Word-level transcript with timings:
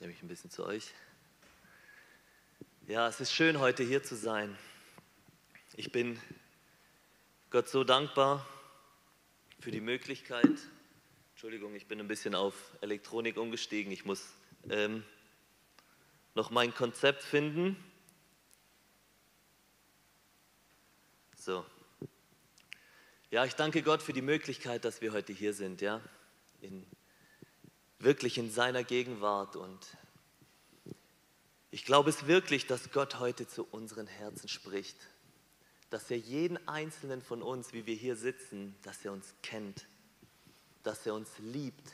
drehe 0.00 0.08
mich 0.08 0.22
ein 0.22 0.28
bisschen 0.28 0.50
zu 0.50 0.64
euch. 0.64 0.94
Ja, 2.86 3.06
es 3.06 3.20
ist 3.20 3.34
schön, 3.34 3.58
heute 3.58 3.82
hier 3.82 4.02
zu 4.02 4.16
sein. 4.16 4.56
Ich 5.76 5.92
bin 5.92 6.18
Gott 7.50 7.68
so 7.68 7.84
dankbar 7.84 8.48
für 9.58 9.70
die 9.70 9.82
Möglichkeit. 9.82 10.58
Entschuldigung, 11.32 11.74
ich 11.74 11.86
bin 11.86 12.00
ein 12.00 12.08
bisschen 12.08 12.34
auf 12.34 12.54
Elektronik 12.80 13.36
umgestiegen. 13.36 13.92
Ich 13.92 14.06
muss 14.06 14.24
ähm, 14.70 15.04
noch 16.34 16.48
mein 16.48 16.74
Konzept 16.74 17.22
finden. 17.22 17.76
So. 21.36 21.66
Ja, 23.30 23.44
ich 23.44 23.54
danke 23.54 23.82
Gott 23.82 24.00
für 24.00 24.14
die 24.14 24.22
Möglichkeit, 24.22 24.86
dass 24.86 25.02
wir 25.02 25.12
heute 25.12 25.34
hier 25.34 25.52
sind, 25.52 25.82
ja. 25.82 26.00
In 26.62 26.86
wirklich 28.00 28.38
in 28.38 28.50
seiner 28.50 28.82
Gegenwart. 28.82 29.56
Und 29.56 29.86
ich 31.70 31.84
glaube 31.84 32.10
es 32.10 32.26
wirklich, 32.26 32.66
dass 32.66 32.90
Gott 32.90 33.20
heute 33.20 33.46
zu 33.46 33.64
unseren 33.70 34.06
Herzen 34.06 34.48
spricht. 34.48 34.96
Dass 35.90 36.10
er 36.10 36.18
jeden 36.18 36.68
einzelnen 36.68 37.22
von 37.22 37.42
uns, 37.42 37.72
wie 37.72 37.86
wir 37.86 37.94
hier 37.94 38.16
sitzen, 38.16 38.76
dass 38.82 39.04
er 39.04 39.12
uns 39.12 39.34
kennt, 39.42 39.86
dass 40.82 41.06
er 41.06 41.14
uns 41.14 41.30
liebt. 41.38 41.92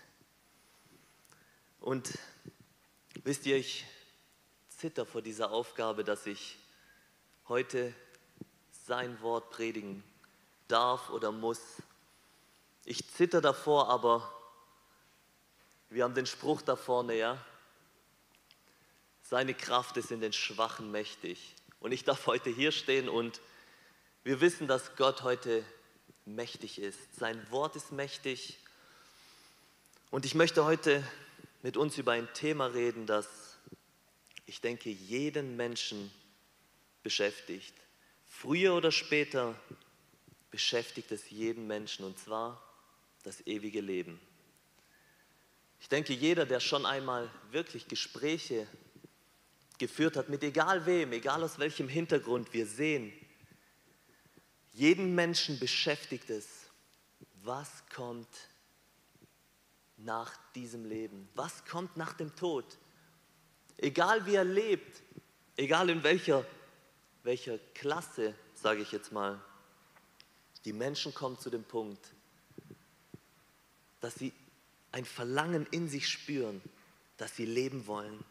Und 1.80 2.18
wisst 3.24 3.46
ihr, 3.46 3.56
ich 3.56 3.84
zitter 4.68 5.06
vor 5.06 5.22
dieser 5.22 5.50
Aufgabe, 5.50 6.04
dass 6.04 6.26
ich 6.26 6.58
heute 7.48 7.94
sein 8.86 9.20
Wort 9.22 9.50
predigen 9.50 10.04
darf 10.68 11.10
oder 11.10 11.32
muss. 11.32 11.60
Ich 12.84 13.08
zitter 13.08 13.40
davor, 13.40 13.88
aber 13.88 14.35
wir 15.90 16.04
haben 16.04 16.14
den 16.14 16.26
Spruch 16.26 16.62
da 16.62 16.76
vorne, 16.76 17.16
ja. 17.16 17.44
Seine 19.22 19.54
Kraft 19.54 19.96
ist 19.96 20.10
in 20.10 20.20
den 20.20 20.32
Schwachen 20.32 20.90
mächtig. 20.90 21.54
Und 21.80 21.92
ich 21.92 22.04
darf 22.04 22.26
heute 22.26 22.50
hier 22.50 22.72
stehen 22.72 23.08
und 23.08 23.40
wir 24.24 24.40
wissen, 24.40 24.66
dass 24.66 24.96
Gott 24.96 25.22
heute 25.22 25.64
mächtig 26.24 26.80
ist. 26.80 26.98
Sein 27.16 27.50
Wort 27.50 27.76
ist 27.76 27.92
mächtig. 27.92 28.58
Und 30.10 30.24
ich 30.24 30.34
möchte 30.34 30.64
heute 30.64 31.06
mit 31.62 31.76
uns 31.76 31.98
über 31.98 32.12
ein 32.12 32.32
Thema 32.34 32.66
reden, 32.66 33.06
das 33.06 33.26
ich 34.46 34.60
denke, 34.60 34.90
jeden 34.90 35.56
Menschen 35.56 36.12
beschäftigt. 37.02 37.74
Früher 38.28 38.74
oder 38.74 38.92
später 38.92 39.54
beschäftigt 40.50 41.10
es 41.10 41.30
jeden 41.30 41.66
Menschen 41.66 42.04
und 42.04 42.18
zwar 42.18 42.62
das 43.24 43.46
ewige 43.46 43.80
Leben. 43.80 44.20
Ich 45.80 45.88
denke, 45.88 46.12
jeder, 46.12 46.46
der 46.46 46.60
schon 46.60 46.86
einmal 46.86 47.30
wirklich 47.50 47.88
Gespräche 47.88 48.66
geführt 49.78 50.16
hat 50.16 50.28
mit 50.28 50.42
egal 50.42 50.86
wem, 50.86 51.12
egal 51.12 51.42
aus 51.42 51.58
welchem 51.58 51.88
Hintergrund 51.88 52.52
wir 52.52 52.66
sehen, 52.66 53.12
jeden 54.72 55.14
Menschen 55.14 55.58
beschäftigt 55.58 56.30
es, 56.30 56.46
was 57.42 57.84
kommt 57.94 58.28
nach 59.96 60.36
diesem 60.54 60.84
Leben, 60.84 61.28
was 61.34 61.64
kommt 61.64 61.96
nach 61.96 62.12
dem 62.12 62.34
Tod. 62.36 62.64
Egal 63.78 64.26
wie 64.26 64.34
er 64.34 64.44
lebt, 64.44 65.02
egal 65.56 65.90
in 65.90 66.02
welcher, 66.02 66.44
welcher 67.22 67.58
Klasse, 67.74 68.34
sage 68.54 68.82
ich 68.82 68.92
jetzt 68.92 69.12
mal, 69.12 69.40
die 70.64 70.72
Menschen 70.72 71.14
kommen 71.14 71.38
zu 71.38 71.48
dem 71.48 71.64
Punkt, 71.64 72.12
dass 74.00 74.14
sie 74.14 74.32
ein 74.92 75.04
Verlangen 75.04 75.66
in 75.70 75.88
sich 75.88 76.08
spüren, 76.08 76.62
dass 77.16 77.36
sie 77.36 77.46
leben 77.46 77.86
wollen. 77.86 78.24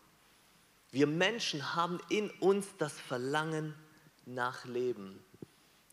Wir 0.92 1.08
Menschen 1.08 1.76
haben 1.76 2.00
in 2.10 2.30
uns 2.40 2.68
das 2.78 2.94
Verlangen 2.94 3.74
nach 4.26 4.66
Leben. 4.66 5.20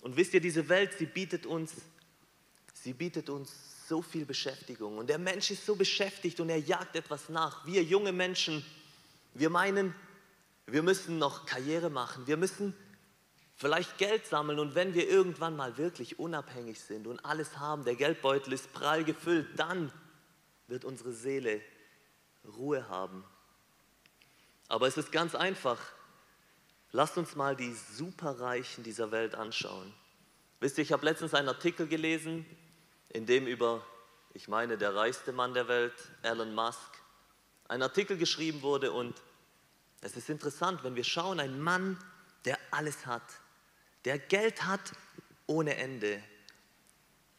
Und 0.02 0.16
wisst 0.16 0.34
ihr, 0.34 0.40
diese 0.40 0.68
Welt, 0.68 0.92
sie 0.98 1.06
bietet 1.06 1.46
uns, 1.46 1.72
sie 2.74 2.92
bietet 2.92 3.28
uns 3.28 3.52
so 3.88 4.02
viel 4.02 4.24
Beschäftigung. 4.24 4.98
Und 4.98 5.08
der 5.08 5.18
Mensch 5.18 5.50
ist 5.50 5.66
so 5.66 5.74
beschäftigt 5.74 6.40
und 6.40 6.48
er 6.48 6.58
jagt 6.58 6.96
etwas 6.96 7.28
nach. 7.28 7.66
Wir 7.66 7.82
junge 7.82 8.12
Menschen, 8.12 8.64
wir 9.34 9.50
meinen, 9.50 9.94
wir 10.66 10.82
müssen 10.82 11.18
noch 11.18 11.46
Karriere 11.46 11.90
machen, 11.90 12.26
wir 12.26 12.36
müssen 12.36 12.74
vielleicht 13.56 13.98
Geld 13.98 14.26
sammeln 14.26 14.58
und 14.58 14.74
wenn 14.74 14.94
wir 14.94 15.08
irgendwann 15.08 15.56
mal 15.56 15.76
wirklich 15.78 16.18
unabhängig 16.18 16.80
sind 16.80 17.06
und 17.06 17.24
alles 17.24 17.58
haben, 17.58 17.84
der 17.84 17.94
Geldbeutel 17.94 18.52
ist 18.52 18.72
prall 18.72 19.04
gefüllt, 19.04 19.48
dann 19.56 19.92
wird 20.72 20.86
unsere 20.86 21.12
Seele 21.12 21.60
Ruhe 22.56 22.88
haben. 22.88 23.22
Aber 24.68 24.88
es 24.88 24.96
ist 24.96 25.12
ganz 25.12 25.34
einfach. 25.34 25.78
Lasst 26.92 27.18
uns 27.18 27.36
mal 27.36 27.54
die 27.54 27.74
Superreichen 27.74 28.82
dieser 28.82 29.10
Welt 29.10 29.34
anschauen. 29.34 29.92
Wisst 30.60 30.78
ihr, 30.78 30.82
ich 30.82 30.92
habe 30.92 31.04
letztens 31.04 31.34
einen 31.34 31.48
Artikel 31.48 31.86
gelesen, 31.86 32.46
in 33.10 33.26
dem 33.26 33.46
über, 33.46 33.84
ich 34.32 34.48
meine, 34.48 34.78
der 34.78 34.94
reichste 34.94 35.32
Mann 35.32 35.52
der 35.52 35.68
Welt, 35.68 35.92
Elon 36.22 36.54
Musk, 36.54 37.02
ein 37.68 37.82
Artikel 37.82 38.16
geschrieben 38.16 38.62
wurde 38.62 38.92
und 38.92 39.20
es 40.00 40.16
ist 40.16 40.30
interessant, 40.30 40.82
wenn 40.84 40.96
wir 40.96 41.04
schauen, 41.04 41.38
ein 41.38 41.60
Mann, 41.60 42.02
der 42.46 42.58
alles 42.70 43.04
hat, 43.04 43.22
der 44.06 44.18
Geld 44.18 44.64
hat 44.64 44.92
ohne 45.46 45.76
Ende, 45.76 46.22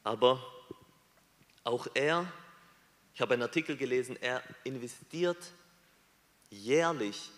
aber 0.04 0.40
auch 1.64 1.88
er 1.96 2.32
ich 3.14 3.22
habe 3.22 3.34
einen 3.34 3.44
Artikel 3.44 3.78
gelesen, 3.78 4.18
er 4.22 4.42
investiert 4.64 5.38
jährlich 6.50 7.30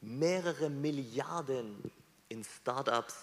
mehrere 0.00 0.70
Milliarden 0.70 1.90
in 2.28 2.44
Startups, 2.44 3.14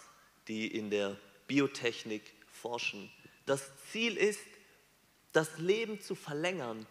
die 0.47 0.67
in 0.67 0.89
der 0.89 1.17
Biotechnik 1.47 2.23
forschen. 2.51 3.11
Das 3.45 3.69
Ziel 3.91 4.17
ist, 4.17 4.39
das 5.31 5.57
Leben 5.57 5.99
zu 6.01 6.15
verlängern, 6.15 6.87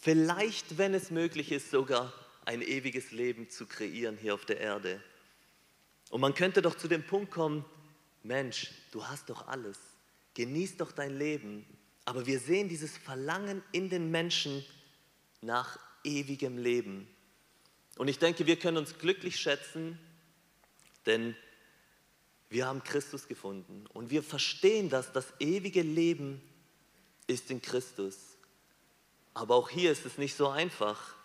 vielleicht, 0.00 0.76
wenn 0.76 0.94
es 0.94 1.10
möglich 1.10 1.50
ist, 1.50 1.70
sogar 1.70 2.12
ein 2.44 2.60
ewiges 2.60 3.10
Leben 3.10 3.48
zu 3.48 3.66
kreieren 3.66 4.18
hier 4.18 4.34
auf 4.34 4.44
der 4.44 4.60
Erde. 4.60 5.02
Und 6.10 6.20
man 6.20 6.34
könnte 6.34 6.60
doch 6.60 6.76
zu 6.76 6.88
dem 6.88 7.06
Punkt 7.06 7.30
kommen, 7.30 7.64
Mensch, 8.22 8.70
du 8.92 9.06
hast 9.06 9.30
doch 9.30 9.48
alles, 9.48 9.78
genieß 10.34 10.76
doch 10.76 10.92
dein 10.92 11.18
Leben, 11.18 11.66
aber 12.04 12.26
wir 12.26 12.38
sehen 12.38 12.68
dieses 12.68 12.96
Verlangen 12.96 13.62
in 13.72 13.88
den 13.88 14.10
Menschen 14.10 14.64
nach 15.40 15.78
ewigem 16.04 16.58
Leben. 16.58 17.08
Und 17.96 18.08
ich 18.08 18.18
denke, 18.18 18.46
wir 18.46 18.56
können 18.56 18.76
uns 18.76 18.98
glücklich 18.98 19.36
schätzen, 19.36 19.98
denn 21.06 21.36
wir 22.50 22.66
haben 22.66 22.82
Christus 22.84 23.28
gefunden 23.28 23.86
und 23.92 24.10
wir 24.10 24.22
verstehen, 24.22 24.90
dass 24.90 25.12
das 25.12 25.26
ewige 25.38 25.82
Leben 25.82 26.40
ist 27.26 27.50
in 27.50 27.62
Christus. 27.62 28.16
Aber 29.32 29.54
auch 29.56 29.70
hier 29.70 29.90
ist 29.90 30.06
es 30.06 30.18
nicht 30.18 30.36
so 30.36 30.48
einfach. 30.48 31.16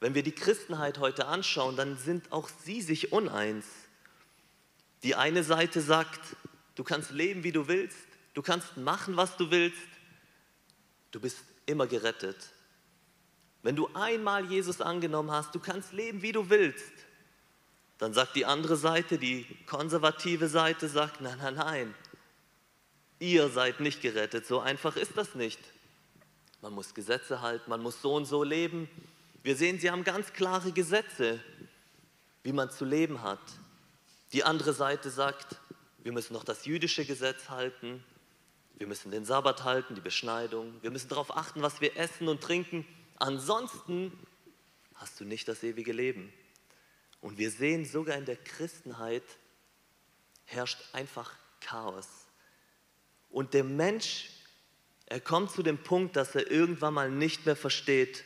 Wenn 0.00 0.14
wir 0.14 0.22
die 0.22 0.32
Christenheit 0.32 0.98
heute 0.98 1.26
anschauen, 1.26 1.76
dann 1.76 1.98
sind 1.98 2.30
auch 2.32 2.48
sie 2.64 2.82
sich 2.82 3.12
uneins. 3.12 3.66
Die 5.02 5.14
eine 5.14 5.42
Seite 5.42 5.80
sagt, 5.80 6.20
du 6.74 6.84
kannst 6.84 7.10
leben, 7.10 7.42
wie 7.42 7.52
du 7.52 7.68
willst, 7.68 7.96
du 8.34 8.42
kannst 8.42 8.76
machen, 8.76 9.16
was 9.16 9.36
du 9.36 9.50
willst, 9.50 9.78
Du 11.10 11.20
bist 11.20 11.38
immer 11.66 11.86
gerettet. 11.86 12.36
Wenn 13.62 13.76
du 13.76 13.88
einmal 13.94 14.44
Jesus 14.46 14.80
angenommen 14.80 15.30
hast, 15.30 15.54
du 15.54 15.58
kannst 15.58 15.92
leben, 15.92 16.22
wie 16.22 16.32
du 16.32 16.48
willst. 16.48 16.92
Dann 17.98 18.14
sagt 18.14 18.34
die 18.36 18.46
andere 18.46 18.76
Seite, 18.76 19.18
die 19.18 19.44
konservative 19.66 20.48
Seite, 20.48 20.88
sagt, 20.88 21.20
nein, 21.20 21.36
nein, 21.38 21.54
nein, 21.54 21.94
ihr 23.18 23.50
seid 23.50 23.80
nicht 23.80 24.00
gerettet. 24.00 24.46
So 24.46 24.60
einfach 24.60 24.96
ist 24.96 25.16
das 25.16 25.34
nicht. 25.34 25.60
Man 26.62 26.72
muss 26.72 26.94
Gesetze 26.94 27.42
halten, 27.42 27.68
man 27.68 27.82
muss 27.82 28.00
so 28.00 28.14
und 28.14 28.24
so 28.24 28.42
leben. 28.42 28.88
Wir 29.42 29.56
sehen, 29.56 29.78
sie 29.78 29.90
haben 29.90 30.04
ganz 30.04 30.32
klare 30.32 30.72
Gesetze, 30.72 31.40
wie 32.42 32.52
man 32.52 32.70
zu 32.70 32.84
leben 32.84 33.22
hat. 33.22 33.40
Die 34.32 34.44
andere 34.44 34.72
Seite 34.72 35.10
sagt, 35.10 35.56
wir 35.98 36.12
müssen 36.12 36.32
noch 36.32 36.44
das 36.44 36.64
jüdische 36.64 37.04
Gesetz 37.04 37.50
halten, 37.50 38.02
wir 38.80 38.86
müssen 38.86 39.10
den 39.10 39.26
Sabbat 39.26 39.64
halten, 39.64 39.94
die 39.94 40.00
Beschneidung. 40.00 40.72
Wir 40.80 40.90
müssen 40.90 41.10
darauf 41.10 41.36
achten, 41.36 41.60
was 41.60 41.82
wir 41.82 41.98
essen 41.98 42.28
und 42.28 42.40
trinken. 42.40 42.86
Ansonsten 43.18 44.10
hast 44.94 45.20
du 45.20 45.26
nicht 45.26 45.46
das 45.48 45.62
ewige 45.62 45.92
Leben. 45.92 46.32
Und 47.20 47.36
wir 47.36 47.50
sehen 47.50 47.84
sogar 47.84 48.16
in 48.16 48.24
der 48.24 48.36
Christenheit 48.36 49.22
herrscht 50.46 50.78
einfach 50.94 51.30
Chaos. 51.60 52.08
Und 53.28 53.52
der 53.52 53.64
Mensch, 53.64 54.30
er 55.04 55.20
kommt 55.20 55.50
zu 55.50 55.62
dem 55.62 55.76
Punkt, 55.76 56.16
dass 56.16 56.34
er 56.34 56.50
irgendwann 56.50 56.94
mal 56.94 57.10
nicht 57.10 57.44
mehr 57.44 57.56
versteht, 57.56 58.24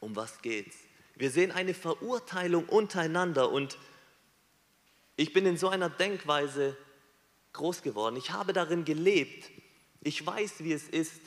um 0.00 0.14
was 0.16 0.42
geht's. 0.42 0.76
Wir 1.14 1.30
sehen 1.30 1.50
eine 1.50 1.72
Verurteilung 1.72 2.68
untereinander 2.68 3.50
und 3.50 3.78
ich 5.16 5.32
bin 5.32 5.46
in 5.46 5.56
so 5.56 5.70
einer 5.70 5.88
Denkweise 5.88 6.76
groß 7.56 7.82
geworden. 7.82 8.16
Ich 8.16 8.30
habe 8.30 8.52
darin 8.52 8.84
gelebt. 8.84 9.50
Ich 10.00 10.24
weiß, 10.24 10.60
wie 10.60 10.72
es 10.72 10.88
ist, 10.88 11.20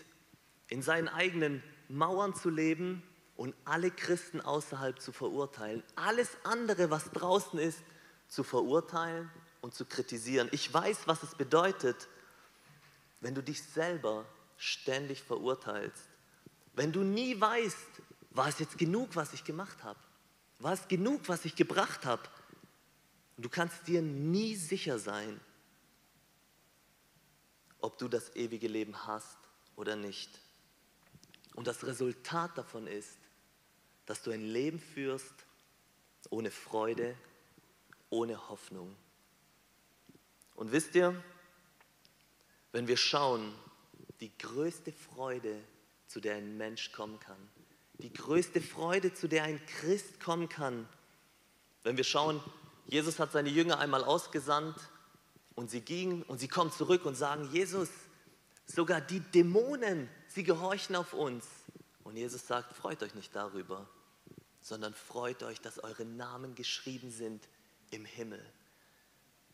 in 0.67 0.81
seinen 0.81 1.07
eigenen 1.07 1.63
Mauern 1.89 2.35
zu 2.35 2.49
leben 2.49 3.03
und 3.35 3.55
alle 3.65 3.91
Christen 3.91 4.41
außerhalb 4.41 5.01
zu 5.01 5.11
verurteilen. 5.11 5.83
Alles 5.95 6.29
andere, 6.43 6.89
was 6.89 7.11
draußen 7.11 7.59
ist, 7.59 7.79
zu 8.27 8.43
verurteilen 8.43 9.29
und 9.61 9.73
zu 9.73 9.85
kritisieren. 9.85 10.49
Ich 10.51 10.73
weiß, 10.73 11.07
was 11.07 11.23
es 11.23 11.35
bedeutet, 11.35 12.07
wenn 13.21 13.35
du 13.35 13.43
dich 13.43 13.61
selber 13.61 14.25
ständig 14.57 15.23
verurteilst. 15.23 16.07
Wenn 16.73 16.91
du 16.91 17.01
nie 17.01 17.39
weißt, 17.39 18.01
war 18.31 18.47
es 18.47 18.59
jetzt 18.59 18.77
genug, 18.77 19.15
was 19.15 19.33
ich 19.33 19.43
gemacht 19.43 19.83
habe? 19.83 19.99
War 20.59 20.73
es 20.73 20.87
genug, 20.87 21.21
was 21.27 21.45
ich 21.45 21.55
gebracht 21.55 22.05
habe? 22.05 22.23
Du 23.37 23.49
kannst 23.49 23.87
dir 23.87 24.01
nie 24.01 24.55
sicher 24.55 24.99
sein, 24.99 25.39
ob 27.81 27.97
du 27.97 28.07
das 28.07 28.35
ewige 28.35 28.67
Leben 28.67 29.07
hast 29.07 29.37
oder 29.75 29.95
nicht. 29.95 30.29
Und 31.55 31.67
das 31.67 31.85
Resultat 31.85 32.57
davon 32.57 32.87
ist, 32.87 33.17
dass 34.05 34.23
du 34.23 34.31
ein 34.31 34.45
Leben 34.45 34.79
führst 34.79 35.33
ohne 36.29 36.51
Freude, 36.51 37.15
ohne 38.09 38.49
Hoffnung. 38.49 38.95
Und 40.55 40.71
wisst 40.71 40.95
ihr, 40.95 41.21
wenn 42.71 42.87
wir 42.87 42.97
schauen, 42.97 43.53
die 44.19 44.35
größte 44.37 44.91
Freude, 44.91 45.55
zu 46.07 46.19
der 46.19 46.35
ein 46.35 46.57
Mensch 46.57 46.91
kommen 46.91 47.19
kann, 47.19 47.49
die 47.99 48.11
größte 48.11 48.61
Freude, 48.61 49.13
zu 49.13 49.27
der 49.27 49.43
ein 49.43 49.63
Christ 49.65 50.19
kommen 50.19 50.49
kann, 50.49 50.87
wenn 51.83 51.97
wir 51.97 52.03
schauen, 52.03 52.41
Jesus 52.87 53.19
hat 53.19 53.31
seine 53.31 53.49
Jünger 53.49 53.79
einmal 53.79 54.03
ausgesandt 54.03 54.75
und 55.59 55.69
sie 55.69 55.81
gingen 55.81 56.23
und 56.23 56.39
sie 56.39 56.47
kommen 56.47 56.71
zurück 56.71 57.05
und 57.05 57.15
sagen, 57.15 57.49
Jesus, 57.51 57.89
sogar 58.65 59.01
die 59.01 59.19
Dämonen, 59.19 60.09
sie 60.29 60.43
gehorchen 60.43 60.95
auf 60.95 61.13
uns. 61.13 61.45
Und 62.05 62.15
Jesus 62.15 62.47
sagt, 62.47 62.73
freut 62.77 63.03
euch 63.03 63.13
nicht 63.13 63.35
darüber, 63.35 63.85
sondern 64.61 64.93
freut 64.93 65.43
euch, 65.43 65.59
dass 65.59 65.83
eure 65.83 66.05
Namen 66.05 66.55
geschrieben 66.55 67.11
sind 67.11 67.49
im 67.91 68.05
Himmel. 68.05 68.41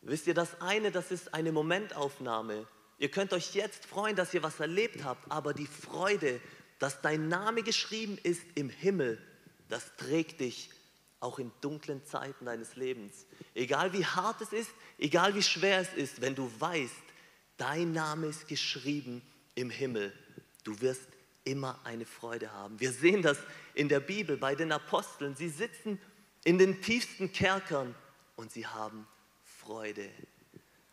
Wisst 0.00 0.28
ihr, 0.28 0.34
das 0.34 0.60
eine, 0.60 0.92
das 0.92 1.10
ist 1.10 1.34
eine 1.34 1.50
Momentaufnahme. 1.50 2.68
Ihr 2.98 3.10
könnt 3.10 3.32
euch 3.32 3.56
jetzt 3.56 3.84
freuen, 3.84 4.14
dass 4.14 4.32
ihr 4.32 4.44
was 4.44 4.60
erlebt 4.60 5.02
habt, 5.02 5.28
aber 5.28 5.54
die 5.54 5.66
Freude, 5.66 6.40
dass 6.78 7.00
dein 7.00 7.26
Name 7.28 7.64
geschrieben 7.64 8.16
ist 8.22 8.44
im 8.54 8.70
Himmel, 8.70 9.20
das 9.68 9.96
trägt 9.96 10.38
dich 10.38 10.70
auch 11.26 11.40
in 11.40 11.50
dunklen 11.60 12.06
Zeiten 12.06 12.44
deines 12.44 12.76
Lebens. 12.76 13.26
Egal 13.54 13.92
wie 13.92 14.06
hart 14.06 14.40
es 14.40 14.52
ist, 14.52 14.70
egal 14.96 15.34
wie 15.34 15.42
schwer 15.42 15.80
es 15.80 15.92
ist, 15.92 16.20
wenn 16.20 16.36
du 16.36 16.48
weißt, 16.60 16.94
dein 17.56 17.92
Name 17.92 18.28
ist 18.28 18.46
geschrieben 18.46 19.22
im 19.56 19.68
Himmel, 19.68 20.12
du 20.62 20.80
wirst 20.80 21.08
immer 21.42 21.80
eine 21.84 22.06
Freude 22.06 22.52
haben. 22.52 22.78
Wir 22.78 22.92
sehen 22.92 23.22
das 23.22 23.38
in 23.74 23.88
der 23.88 24.00
Bibel 24.00 24.36
bei 24.36 24.54
den 24.54 24.70
Aposteln. 24.70 25.34
Sie 25.34 25.48
sitzen 25.48 26.00
in 26.44 26.58
den 26.58 26.80
tiefsten 26.80 27.32
Kerkern 27.32 27.94
und 28.36 28.52
sie 28.52 28.66
haben 28.66 29.06
Freude. 29.42 30.08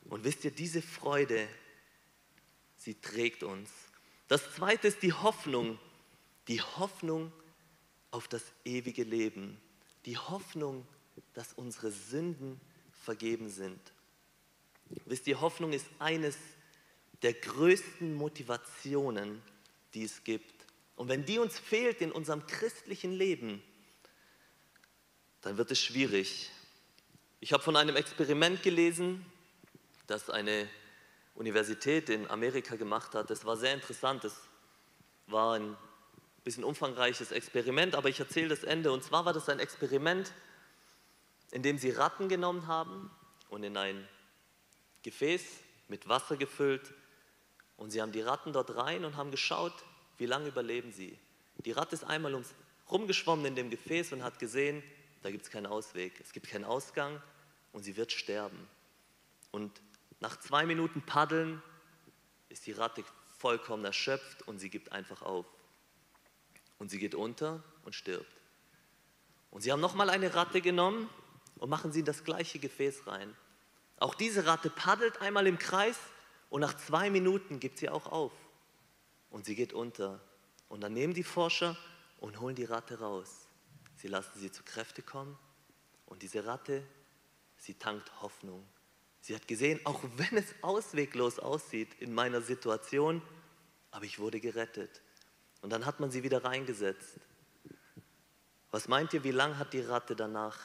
Und 0.09 0.23
wisst 0.23 0.45
ihr, 0.45 0.51
diese 0.51 0.81
Freude, 0.81 1.47
sie 2.77 2.95
trägt 2.95 3.43
uns. 3.43 3.69
Das 4.27 4.55
zweite 4.55 4.87
ist 4.87 5.03
die 5.03 5.13
Hoffnung, 5.13 5.77
die 6.47 6.61
Hoffnung 6.61 7.31
auf 8.09 8.27
das 8.27 8.43
ewige 8.65 9.03
Leben, 9.03 9.59
die 10.05 10.17
Hoffnung, 10.17 10.85
dass 11.33 11.53
unsere 11.53 11.91
Sünden 11.91 12.59
vergeben 13.03 13.49
sind. 13.49 13.79
Wisst 15.05 15.27
ihr, 15.27 15.41
Hoffnung 15.41 15.73
ist 15.73 15.85
eines 15.99 16.37
der 17.21 17.33
größten 17.33 18.13
Motivationen, 18.15 19.41
die 19.93 20.03
es 20.03 20.23
gibt. 20.23 20.65
Und 20.95 21.07
wenn 21.07 21.25
die 21.25 21.39
uns 21.39 21.57
fehlt 21.57 22.01
in 22.01 22.11
unserem 22.11 22.45
christlichen 22.45 23.11
Leben, 23.11 23.63
dann 25.41 25.57
wird 25.57 25.71
es 25.71 25.79
schwierig. 25.79 26.51
Ich 27.39 27.51
habe 27.53 27.63
von 27.63 27.75
einem 27.75 27.95
Experiment 27.95 28.61
gelesen, 28.61 29.25
das 30.07 30.29
eine 30.29 30.69
Universität 31.35 32.09
in 32.09 32.29
Amerika 32.29 32.75
gemacht 32.75 33.15
hat. 33.15 33.29
Das 33.29 33.43
war 33.45 33.57
sehr 33.57 33.73
interessant. 33.73 34.23
Das 34.23 34.35
war 35.27 35.55
ein 35.55 35.75
bisschen 36.43 36.63
umfangreiches 36.63 37.31
Experiment, 37.31 37.95
aber 37.95 38.09
ich 38.09 38.19
erzähle 38.19 38.49
das 38.49 38.63
Ende. 38.63 38.91
Und 38.91 39.03
zwar 39.03 39.25
war 39.25 39.33
das 39.33 39.49
ein 39.49 39.59
Experiment, 39.59 40.33
in 41.51 41.63
dem 41.63 41.77
sie 41.77 41.91
Ratten 41.91 42.29
genommen 42.29 42.67
haben 42.67 43.09
und 43.49 43.63
in 43.63 43.77
ein 43.77 44.07
Gefäß 45.03 45.43
mit 45.87 46.07
Wasser 46.09 46.37
gefüllt. 46.37 46.93
Und 47.77 47.91
sie 47.91 48.01
haben 48.01 48.11
die 48.11 48.21
Ratten 48.21 48.53
dort 48.53 48.75
rein 48.75 49.05
und 49.05 49.15
haben 49.15 49.31
geschaut, 49.31 49.73
wie 50.17 50.25
lange 50.25 50.47
überleben 50.47 50.91
sie. 50.91 51.17
Die 51.57 51.71
Ratte 51.71 51.95
ist 51.95 52.03
einmal 52.03 52.33
ums 52.33 52.53
rumgeschwommen 52.89 53.45
in 53.45 53.55
dem 53.55 53.69
Gefäß 53.69 54.11
und 54.11 54.23
hat 54.23 54.39
gesehen, 54.39 54.83
da 55.21 55.31
gibt 55.31 55.45
es 55.45 55.49
keinen 55.49 55.65
Ausweg, 55.65 56.19
es 56.19 56.33
gibt 56.33 56.49
keinen 56.49 56.65
Ausgang 56.65 57.21
und 57.71 57.83
sie 57.83 57.95
wird 57.95 58.11
sterben. 58.11 58.67
Und 59.51 59.71
nach 60.19 60.39
zwei 60.39 60.65
Minuten 60.65 61.01
Paddeln 61.01 61.61
ist 62.49 62.65
die 62.65 62.73
Ratte 62.73 63.03
vollkommen 63.37 63.85
erschöpft 63.85 64.41
und 64.47 64.59
sie 64.59 64.69
gibt 64.69 64.91
einfach 64.91 65.21
auf. 65.21 65.45
Und 66.83 66.89
sie 66.89 66.99
geht 66.99 67.15
unter 67.15 67.63
und 67.85 67.95
stirbt. 67.95 68.41
Und 69.51 69.61
sie 69.61 69.71
haben 69.71 69.79
nochmal 69.79 70.09
eine 70.09 70.35
Ratte 70.35 70.59
genommen 70.59 71.09
und 71.55 71.69
machen 71.69 71.93
sie 71.93 71.99
in 71.99 72.05
das 72.05 72.25
gleiche 72.25 72.59
Gefäß 72.59 73.07
rein. 73.07 73.33
Auch 73.99 74.15
diese 74.15 74.45
Ratte 74.47 74.69
paddelt 74.69 75.21
einmal 75.21 75.47
im 75.47 75.57
Kreis 75.57 75.97
und 76.49 76.59
nach 76.59 76.75
zwei 76.75 77.09
Minuten 77.09 77.61
gibt 77.61 77.79
sie 77.79 77.87
auch 77.87 78.07
auf. 78.07 78.33
Und 79.29 79.45
sie 79.45 79.55
geht 79.55 79.71
unter. 79.71 80.19
Und 80.67 80.81
dann 80.81 80.91
nehmen 80.91 81.13
die 81.13 81.23
Forscher 81.23 81.77
und 82.19 82.41
holen 82.41 82.57
die 82.57 82.65
Ratte 82.65 82.99
raus. 82.99 83.47
Sie 83.95 84.09
lassen 84.09 84.37
sie 84.37 84.51
zu 84.51 84.63
Kräfte 84.63 85.03
kommen 85.03 85.39
und 86.07 86.21
diese 86.21 86.45
Ratte, 86.45 86.85
sie 87.55 87.75
tankt 87.75 88.21
Hoffnung. 88.21 88.67
Sie 89.21 89.33
hat 89.33 89.47
gesehen, 89.47 89.79
auch 89.85 90.01
wenn 90.17 90.37
es 90.37 90.53
ausweglos 90.61 91.39
aussieht 91.39 91.93
in 92.01 92.13
meiner 92.13 92.41
Situation, 92.41 93.21
aber 93.89 94.03
ich 94.03 94.19
wurde 94.19 94.41
gerettet. 94.41 95.01
Und 95.63 95.69
dann 95.69 95.85
hat 95.85 96.01
man 96.01 96.11
sie 96.11 96.23
wieder 96.23 96.43
reingesetzt. 96.43 97.21
Was 98.69 98.89
meint 98.89 99.13
ihr, 99.13 99.23
wie 99.23 99.31
lange 99.31 99.57
hat 99.57 99.71
die 99.71 99.79
Ratte 99.79 100.13
danach 100.13 100.59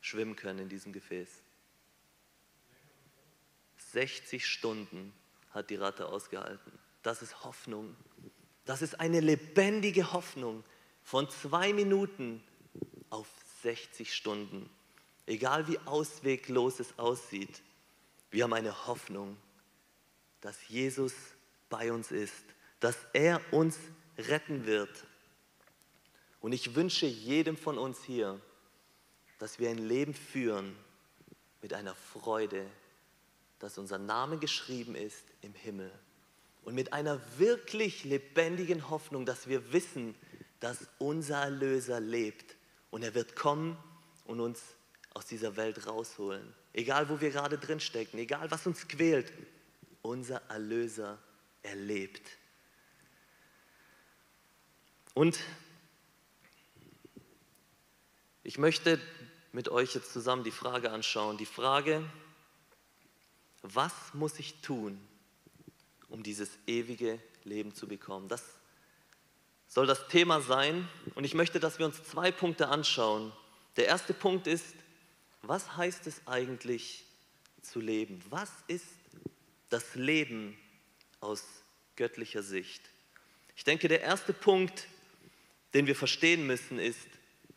schwimmen 0.00 0.36
können 0.36 0.60
in 0.60 0.68
diesem 0.68 0.92
Gefäß? 0.92 1.28
60 3.92 4.46
Stunden 4.46 5.12
hat 5.50 5.68
die 5.68 5.74
Ratte 5.74 6.06
ausgehalten. 6.06 6.72
Das 7.02 7.22
ist 7.22 7.42
Hoffnung. 7.42 7.96
Das 8.66 8.82
ist 8.82 9.00
eine 9.00 9.18
lebendige 9.18 10.12
Hoffnung 10.12 10.62
von 11.02 11.28
zwei 11.28 11.72
Minuten 11.72 12.40
auf 13.08 13.26
60 13.62 14.14
Stunden. 14.14 14.70
Egal 15.26 15.66
wie 15.66 15.78
ausweglos 15.86 16.78
es 16.78 16.96
aussieht, 17.00 17.62
wir 18.30 18.44
haben 18.44 18.52
eine 18.52 18.86
Hoffnung, 18.86 19.36
dass 20.40 20.68
Jesus 20.68 21.14
bei 21.68 21.92
uns 21.92 22.12
ist, 22.12 22.44
dass 22.78 22.96
er 23.12 23.40
uns 23.52 23.76
retten 24.18 24.66
wird. 24.66 25.06
Und 26.40 26.52
ich 26.52 26.74
wünsche 26.74 27.06
jedem 27.06 27.56
von 27.56 27.78
uns 27.78 28.02
hier, 28.02 28.40
dass 29.38 29.58
wir 29.58 29.70
ein 29.70 29.78
Leben 29.78 30.14
führen 30.14 30.76
mit 31.62 31.74
einer 31.74 31.94
Freude, 31.94 32.66
dass 33.58 33.78
unser 33.78 33.98
Name 33.98 34.38
geschrieben 34.38 34.94
ist 34.94 35.24
im 35.42 35.54
Himmel. 35.54 35.92
Und 36.62 36.74
mit 36.74 36.92
einer 36.92 37.20
wirklich 37.38 38.04
lebendigen 38.04 38.90
Hoffnung, 38.90 39.26
dass 39.26 39.48
wir 39.48 39.72
wissen, 39.72 40.14
dass 40.60 40.88
unser 40.98 41.38
Erlöser 41.38 42.00
lebt 42.00 42.56
und 42.90 43.02
er 43.02 43.14
wird 43.14 43.34
kommen 43.34 43.76
und 44.26 44.40
uns 44.40 44.60
aus 45.14 45.26
dieser 45.26 45.56
Welt 45.56 45.86
rausholen. 45.86 46.54
Egal, 46.72 47.08
wo 47.08 47.20
wir 47.20 47.30
gerade 47.30 47.58
drin 47.58 47.80
stecken, 47.80 48.18
egal, 48.18 48.50
was 48.50 48.66
uns 48.66 48.86
quält, 48.86 49.32
unser 50.02 50.42
Erlöser 50.48 51.18
erlebt. 51.62 52.22
Und 55.20 55.38
ich 58.42 58.56
möchte 58.56 58.98
mit 59.52 59.68
euch 59.68 59.94
jetzt 59.94 60.14
zusammen 60.14 60.44
die 60.44 60.50
Frage 60.50 60.90
anschauen. 60.92 61.36
Die 61.36 61.44
Frage, 61.44 62.02
was 63.60 63.92
muss 64.14 64.38
ich 64.38 64.62
tun, 64.62 64.98
um 66.08 66.22
dieses 66.22 66.48
ewige 66.66 67.20
Leben 67.44 67.74
zu 67.74 67.86
bekommen? 67.86 68.28
Das 68.28 68.42
soll 69.68 69.86
das 69.86 70.08
Thema 70.08 70.40
sein. 70.40 70.88
Und 71.14 71.24
ich 71.24 71.34
möchte, 71.34 71.60
dass 71.60 71.78
wir 71.78 71.84
uns 71.84 72.02
zwei 72.02 72.32
Punkte 72.32 72.68
anschauen. 72.68 73.30
Der 73.76 73.88
erste 73.88 74.14
Punkt 74.14 74.46
ist, 74.46 74.74
was 75.42 75.76
heißt 75.76 76.06
es 76.06 76.26
eigentlich 76.26 77.04
zu 77.60 77.78
leben? 77.78 78.24
Was 78.30 78.50
ist 78.68 78.86
das 79.68 79.96
Leben 79.96 80.56
aus 81.20 81.44
göttlicher 81.96 82.42
Sicht? 82.42 82.80
Ich 83.54 83.64
denke, 83.64 83.86
der 83.86 84.00
erste 84.00 84.32
Punkt, 84.32 84.88
den 85.74 85.86
wir 85.86 85.96
verstehen 85.96 86.46
müssen, 86.46 86.78
ist, 86.78 86.98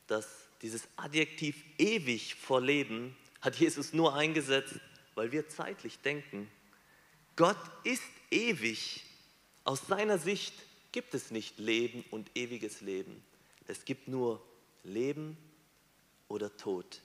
dass 0.08 0.28
dieses 0.62 0.88
Adjektiv 0.96 1.56
ewig 1.78 2.36
vor 2.36 2.62
Leben 2.62 3.16
hat 3.42 3.56
Jesus 3.56 3.94
nur 3.94 4.16
eingesetzt, 4.16 4.76
weil 5.16 5.32
wir 5.32 5.50
zeitlich 5.50 6.00
denken. 6.00 6.50
Gott 7.36 7.58
ist 7.84 8.04
ewig. 8.32 9.04
Aus 9.66 9.88
seiner 9.88 10.18
Sicht 10.18 10.54
gibt 10.92 11.14
es 11.14 11.32
nicht 11.32 11.60
Leben 11.60 12.06
und 12.12 12.30
ewiges 12.36 12.82
Leben. 12.82 13.24
Es 13.68 13.86
gibt 13.86 14.08
nur 14.08 14.42
Leben 14.84 15.38
oder 16.28 16.56
Tod. 16.56 17.02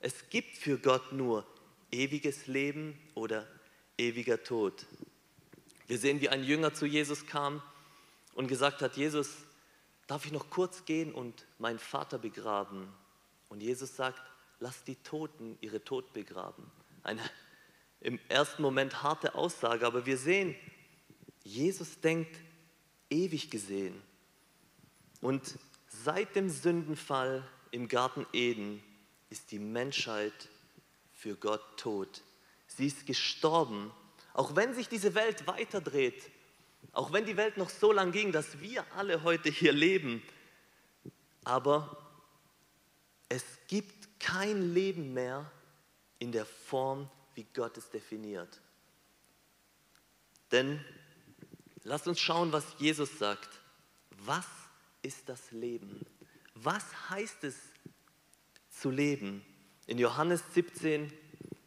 Es 0.00 0.28
gibt 0.30 0.56
für 0.56 0.78
Gott 0.78 1.12
nur 1.12 1.46
ewiges 1.90 2.46
Leben 2.46 2.98
oder 3.14 3.46
ewiger 3.96 4.42
Tod. 4.42 4.86
Wir 5.86 5.98
sehen, 5.98 6.20
wie 6.20 6.28
ein 6.28 6.44
Jünger 6.44 6.74
zu 6.74 6.86
Jesus 6.86 7.26
kam 7.26 7.62
und 8.34 8.48
gesagt 8.48 8.82
hat, 8.82 8.96
Jesus, 8.96 9.28
darf 10.06 10.26
ich 10.26 10.32
noch 10.32 10.50
kurz 10.50 10.84
gehen 10.84 11.12
und 11.12 11.46
meinen 11.58 11.78
Vater 11.78 12.18
begraben? 12.18 12.92
Und 13.48 13.62
Jesus 13.62 13.96
sagt, 13.96 14.22
lass 14.60 14.84
die 14.84 14.96
Toten 14.96 15.58
ihre 15.60 15.84
Tod 15.84 16.12
begraben. 16.12 16.70
Eine 17.02 17.22
im 18.00 18.18
ersten 18.28 18.62
Moment 18.62 19.02
harte 19.02 19.34
Aussage, 19.34 19.86
aber 19.86 20.06
wir 20.06 20.16
sehen, 20.16 20.56
Jesus 21.44 22.00
denkt 22.00 22.36
ewig 23.10 23.50
gesehen. 23.50 24.02
Und 25.20 25.58
seit 25.86 26.34
dem 26.34 26.50
Sündenfall 26.50 27.46
im 27.70 27.88
Garten 27.88 28.26
Eden 28.32 28.82
ist 29.30 29.52
die 29.52 29.60
Menschheit 29.60 30.48
für 31.12 31.36
Gott 31.36 31.62
tot. 31.76 32.22
Sie 32.66 32.86
ist 32.86 33.06
gestorben. 33.06 33.92
Auch 34.34 34.56
wenn 34.56 34.74
sich 34.74 34.88
diese 34.88 35.14
Welt 35.14 35.46
weiterdreht, 35.46 36.30
auch 36.90 37.12
wenn 37.12 37.24
die 37.24 37.36
Welt 37.36 37.56
noch 37.56 37.70
so 37.70 37.92
lang 37.92 38.12
ging, 38.12 38.32
dass 38.32 38.60
wir 38.60 38.84
alle 38.96 39.22
heute 39.22 39.50
hier 39.50 39.72
leben, 39.72 40.22
aber 41.44 41.96
es 43.28 43.44
gibt 43.68 44.20
kein 44.20 44.74
Leben 44.74 45.14
mehr 45.14 45.50
in 46.18 46.32
der 46.32 46.46
Form, 46.46 47.10
wie 47.34 47.46
Gott 47.54 47.76
es 47.78 47.88
definiert. 47.90 48.60
Denn 50.50 50.84
lasst 51.82 52.06
uns 52.06 52.20
schauen, 52.20 52.52
was 52.52 52.64
Jesus 52.78 53.18
sagt. 53.18 53.48
Was 54.24 54.46
ist 55.02 55.28
das 55.28 55.50
Leben? 55.50 56.04
Was 56.54 56.84
heißt 57.10 57.42
es 57.44 57.56
zu 58.70 58.90
leben? 58.90 59.44
In 59.86 59.98
Johannes 59.98 60.42
17, 60.54 61.12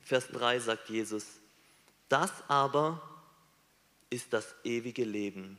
Vers 0.02 0.28
3 0.30 0.60
sagt 0.60 0.90
Jesus, 0.90 1.26
das 2.08 2.32
aber 2.48 3.02
ist 4.16 4.32
das 4.32 4.56
ewige 4.64 5.04
Leben, 5.04 5.58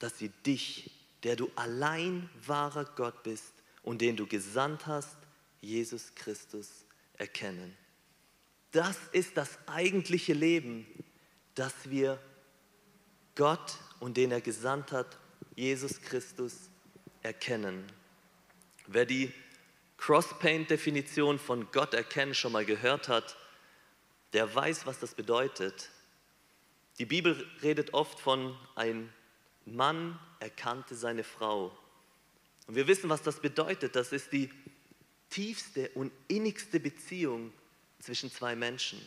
dass 0.00 0.18
sie 0.18 0.30
dich, 0.44 0.90
der 1.22 1.36
du 1.36 1.48
allein 1.54 2.28
wahrer 2.44 2.84
Gott 2.84 3.22
bist 3.22 3.52
und 3.84 4.00
den 4.00 4.16
du 4.16 4.26
gesandt 4.26 4.88
hast, 4.88 5.16
Jesus 5.60 6.12
Christus, 6.16 6.84
erkennen. 7.16 7.76
Das 8.72 8.98
ist 9.12 9.36
das 9.36 9.56
eigentliche 9.66 10.32
Leben, 10.32 10.86
dass 11.54 11.88
wir 11.88 12.18
Gott 13.36 13.78
und 14.00 14.16
den 14.16 14.32
er 14.32 14.40
gesandt 14.40 14.90
hat, 14.90 15.16
Jesus 15.54 16.02
Christus, 16.02 16.68
erkennen. 17.22 17.86
Wer 18.88 19.06
die 19.06 19.32
Crosspaint-Definition 19.98 21.38
von 21.38 21.70
Gott 21.70 21.94
erkennen 21.94 22.34
schon 22.34 22.50
mal 22.50 22.64
gehört 22.64 23.06
hat, 23.08 23.36
der 24.32 24.52
weiß, 24.52 24.84
was 24.84 24.98
das 24.98 25.14
bedeutet. 25.14 25.90
Die 26.98 27.06
Bibel 27.06 27.46
redet 27.62 27.92
oft 27.92 28.20
von 28.20 28.56
ein 28.76 29.12
Mann 29.64 30.18
erkannte 30.40 30.94
seine 30.94 31.24
Frau. 31.24 31.76
Und 32.66 32.76
wir 32.76 32.86
wissen, 32.86 33.10
was 33.10 33.22
das 33.22 33.40
bedeutet. 33.40 33.96
Das 33.96 34.12
ist 34.12 34.32
die 34.32 34.50
tiefste 35.30 35.88
und 35.90 36.12
innigste 36.28 36.78
Beziehung 36.78 37.52
zwischen 37.98 38.30
zwei 38.30 38.54
Menschen. 38.54 39.00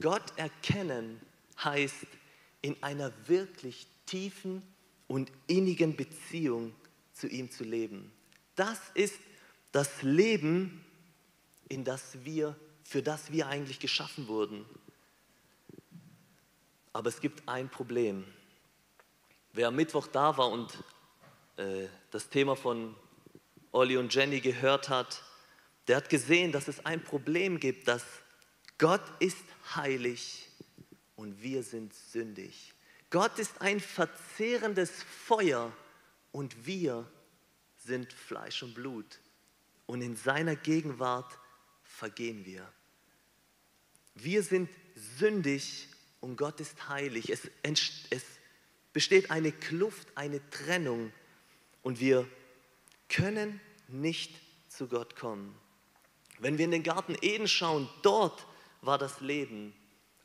Gott 0.00 0.36
erkennen 0.36 1.20
heißt 1.62 2.06
in 2.60 2.80
einer 2.82 3.12
wirklich 3.26 3.86
tiefen 4.06 4.62
und 5.06 5.32
innigen 5.46 5.96
Beziehung 5.96 6.74
zu 7.12 7.28
ihm 7.28 7.50
zu 7.50 7.64
leben. 7.64 8.12
Das 8.54 8.78
ist 8.94 9.18
das 9.72 10.02
Leben, 10.02 10.84
in 11.68 11.84
das 11.84 12.24
wir, 12.24 12.56
für 12.84 13.02
das 13.02 13.32
wir 13.32 13.46
eigentlich 13.48 13.80
geschaffen 13.80 14.28
wurden. 14.28 14.64
Aber 16.92 17.08
es 17.08 17.20
gibt 17.20 17.48
ein 17.48 17.68
Problem. 17.68 18.24
Wer 19.52 19.68
am 19.68 19.76
Mittwoch 19.76 20.06
da 20.06 20.36
war 20.36 20.50
und 20.50 20.72
äh, 21.56 21.86
das 22.10 22.28
Thema 22.28 22.56
von 22.56 22.94
Olli 23.72 23.96
und 23.96 24.14
Jenny 24.14 24.40
gehört 24.40 24.88
hat, 24.88 25.22
der 25.86 25.96
hat 25.96 26.08
gesehen, 26.08 26.52
dass 26.52 26.68
es 26.68 26.84
ein 26.84 27.02
Problem 27.02 27.58
gibt, 27.58 27.88
dass 27.88 28.04
Gott 28.78 29.02
ist 29.18 29.44
heilig 29.74 30.48
und 31.16 31.42
wir 31.42 31.62
sind 31.62 31.94
sündig. 31.94 32.72
Gott 33.10 33.38
ist 33.38 33.60
ein 33.60 33.80
verzehrendes 33.80 34.90
Feuer 35.02 35.72
und 36.30 36.66
wir 36.66 37.10
sind 37.76 38.12
Fleisch 38.12 38.62
und 38.62 38.74
Blut. 38.74 39.18
Und 39.86 40.02
in 40.02 40.14
seiner 40.14 40.56
Gegenwart 40.56 41.38
vergehen 41.82 42.44
wir. 42.44 42.70
Wir 44.14 44.42
sind 44.42 44.68
sündig 44.94 45.88
und 46.20 46.36
Gott 46.36 46.60
ist 46.60 46.88
heilig. 46.88 47.30
Es, 47.30 47.48
es 47.62 48.24
besteht 48.92 49.30
eine 49.30 49.52
Kluft, 49.52 50.08
eine 50.14 50.40
Trennung 50.50 51.12
und 51.82 52.00
wir 52.00 52.28
können 53.08 53.60
nicht 53.88 54.34
zu 54.68 54.88
Gott 54.88 55.16
kommen. 55.16 55.54
Wenn 56.38 56.58
wir 56.58 56.64
in 56.64 56.70
den 56.70 56.82
Garten 56.82 57.16
Eden 57.20 57.48
schauen, 57.48 57.88
dort 58.02 58.46
war 58.80 58.98
das 58.98 59.20
Leben. 59.20 59.74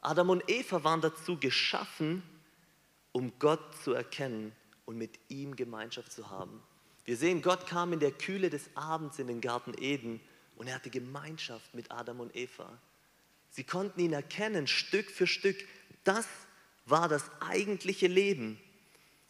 Adam 0.02 0.30
und 0.30 0.44
Eva 0.50 0.84
waren 0.84 1.02
dazu 1.02 1.38
geschaffen, 1.38 2.24
um 3.12 3.32
Gott 3.40 3.76
zu 3.84 3.94
erkennen 3.94 4.52
und 4.86 4.98
mit 4.98 5.18
ihm 5.30 5.56
Gemeinschaft 5.56 6.12
zu 6.12 6.30
haben. 6.30 6.62
Wir 7.06 7.18
sehen, 7.18 7.42
Gott 7.42 7.68
kam 7.68 7.94
in 7.94 8.00
der 8.00 8.12
Kühle 8.12 8.50
des 8.50 8.70
Abends 8.76 9.20
in 9.20 9.28
den 9.28 9.42
Garten 9.42 9.74
Eden 9.78 10.20
und 10.56 10.68
er 10.68 10.76
hatte 10.76 10.90
Gemeinschaft 10.90 11.74
mit 11.74 11.92
Adam 11.92 12.20
und 12.20 12.36
Eva. 12.36 12.78
Sie 13.50 13.64
konnten 13.64 14.00
ihn 14.00 14.14
erkennen, 14.14 14.68
Stück 14.68 15.12
für 15.12 15.28
Stück. 15.28 15.58
Das 16.04 16.28
war 16.86 17.08
das 17.08 17.24
eigentliche 17.40 18.08
Leben. 18.08 18.60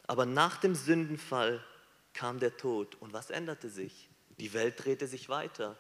Aber 0.08 0.26
nach 0.26 0.58
dem 0.58 0.76
Sündenfall 0.76 1.64
kam 2.14 2.40
der 2.40 2.58
Tod. 2.58 2.96
Und 2.96 3.14
was 3.14 3.30
änderte 3.30 3.70
sich? 3.70 4.10
Die 4.40 4.54
Welt 4.54 4.84
drehte 4.84 5.08
sich 5.08 5.30
weiter. 5.30 5.78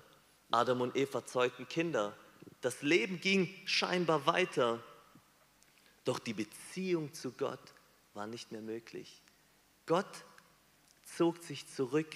Adam 0.51 0.81
und 0.81 0.95
Eva 0.95 1.25
zeugten 1.25 1.67
Kinder. 1.67 2.15
Das 2.61 2.81
Leben 2.81 3.19
ging 3.19 3.53
scheinbar 3.65 4.25
weiter. 4.25 4.81
Doch 6.05 6.19
die 6.19 6.33
Beziehung 6.33 7.13
zu 7.13 7.31
Gott 7.31 7.73
war 8.13 8.27
nicht 8.27 8.51
mehr 8.51 8.61
möglich. 8.61 9.21
Gott 9.85 10.25
zog 11.03 11.43
sich 11.43 11.67
zurück. 11.67 12.15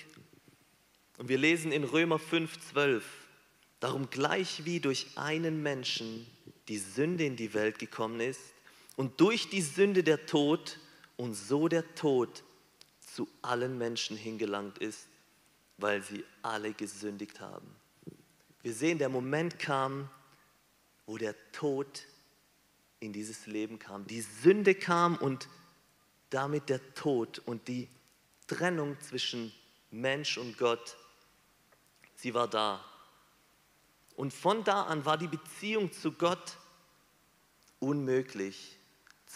Und 1.18 1.30
wir 1.30 1.38
lesen 1.38 1.72
in 1.72 1.84
Römer 1.84 2.20
5, 2.20 2.70
12, 2.72 3.04
darum 3.80 4.10
gleich 4.10 4.66
wie 4.66 4.80
durch 4.80 5.08
einen 5.18 5.64
Menschen 5.64 6.28
die 6.68 6.78
Sünde 6.78 7.26
in 7.26 7.36
die 7.36 7.54
Welt 7.54 7.80
gekommen 7.80 8.20
ist 8.20 8.42
und 8.98 9.22
durch 9.22 9.50
die 9.50 9.62
Sünde 9.62 10.04
der 10.04 10.26
Tod 10.26 10.80
und 11.16 11.34
so 11.34 11.70
der 11.70 11.96
Tod 11.96 12.44
zu 13.00 13.30
allen 13.42 13.78
Menschen 13.78 14.18
hingelangt 14.18 14.80
ist, 14.80 15.08
weil 15.78 16.04
sie 16.04 16.26
alle 16.42 16.74
gesündigt 16.74 17.40
haben. 17.40 17.68
Wir 18.64 18.74
sehen, 18.74 18.98
der 18.98 19.10
Moment 19.10 19.60
kam, 19.60 20.10
wo 21.06 21.18
der 21.18 21.36
Tod 21.54 22.06
in 23.00 23.14
dieses 23.14 23.46
Leben 23.46 23.80
kam. 23.80 24.06
Die 24.08 24.22
Sünde 24.22 24.76
kam 24.76 25.16
und 25.16 25.48
damit 26.32 26.68
der 26.68 26.94
Tod 26.96 27.40
und 27.40 27.68
die 27.68 27.88
Trennung 28.48 29.00
zwischen 29.00 29.54
Mensch 29.92 30.38
und 30.38 30.58
Gott, 30.58 30.98
sie 32.16 32.34
war 32.34 32.48
da. 32.48 32.84
Und 34.16 34.34
von 34.34 34.64
da 34.64 34.84
an 34.84 35.06
war 35.06 35.18
die 35.18 35.28
Beziehung 35.28 35.94
zu 35.94 36.12
Gott 36.12 36.58
unmöglich. 37.80 38.78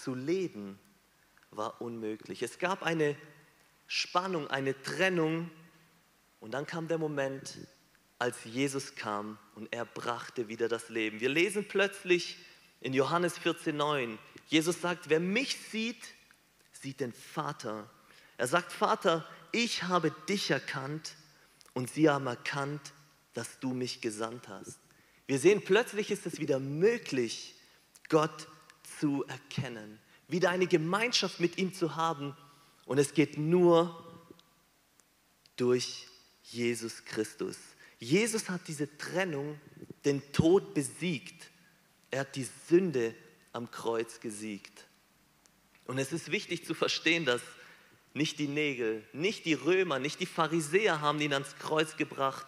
Zu 0.03 0.15
leben 0.15 0.79
war 1.51 1.81
unmöglich. 1.81 2.41
Es 2.41 2.57
gab 2.57 2.81
eine 2.81 3.15
Spannung, 3.85 4.47
eine 4.47 4.81
Trennung. 4.81 5.51
Und 6.39 6.51
dann 6.53 6.65
kam 6.65 6.87
der 6.87 6.97
Moment, 6.97 7.59
als 8.17 8.43
Jesus 8.45 8.95
kam 8.95 9.37
und 9.55 9.71
er 9.73 9.85
brachte 9.85 10.47
wieder 10.47 10.67
das 10.67 10.89
Leben. 10.89 11.19
Wir 11.19 11.29
lesen 11.29 11.67
plötzlich 11.67 12.37
in 12.79 12.93
Johannes 12.93 13.39
14,9, 13.39 14.17
Jesus 14.47 14.81
sagt, 14.81 15.09
wer 15.09 15.19
mich 15.19 15.57
sieht, 15.71 16.03
sieht 16.71 16.99
den 16.99 17.13
Vater. 17.13 17.89
Er 18.37 18.47
sagt, 18.47 18.71
Vater, 18.71 19.27
ich 19.51 19.83
habe 19.83 20.11
dich 20.27 20.51
erkannt 20.51 21.15
und 21.73 21.89
sie 21.89 22.09
haben 22.09 22.27
erkannt, 22.27 22.93
dass 23.33 23.59
du 23.59 23.73
mich 23.73 24.01
gesandt 24.01 24.47
hast. 24.47 24.79
Wir 25.27 25.37
sehen, 25.37 25.63
plötzlich 25.63 26.11
ist 26.11 26.25
es 26.25 26.39
wieder 26.39 26.59
möglich, 26.59 27.55
Gott 28.09 28.47
zu 29.01 29.25
erkennen, 29.25 29.99
wieder 30.27 30.51
eine 30.51 30.67
Gemeinschaft 30.67 31.39
mit 31.39 31.57
ihm 31.57 31.73
zu 31.73 31.95
haben. 31.95 32.37
Und 32.85 32.99
es 32.99 33.13
geht 33.13 33.37
nur 33.37 34.05
durch 35.57 36.07
Jesus 36.43 37.03
Christus. 37.03 37.57
Jesus 37.99 38.49
hat 38.49 38.67
diese 38.67 38.97
Trennung, 38.97 39.59
den 40.05 40.31
Tod 40.31 40.73
besiegt. 40.73 41.49
Er 42.11 42.21
hat 42.21 42.35
die 42.35 42.47
Sünde 42.69 43.13
am 43.53 43.69
Kreuz 43.71 44.19
gesiegt. 44.19 44.87
Und 45.85 45.97
es 45.97 46.13
ist 46.13 46.31
wichtig 46.31 46.65
zu 46.65 46.73
verstehen, 46.73 47.25
dass 47.25 47.41
nicht 48.13 48.39
die 48.39 48.47
Nägel, 48.47 49.03
nicht 49.13 49.45
die 49.45 49.53
Römer, 49.53 49.99
nicht 49.99 50.19
die 50.19 50.25
Pharisäer 50.25 51.01
haben 51.01 51.19
ihn 51.21 51.33
ans 51.33 51.55
Kreuz 51.57 51.97
gebracht, 51.97 52.47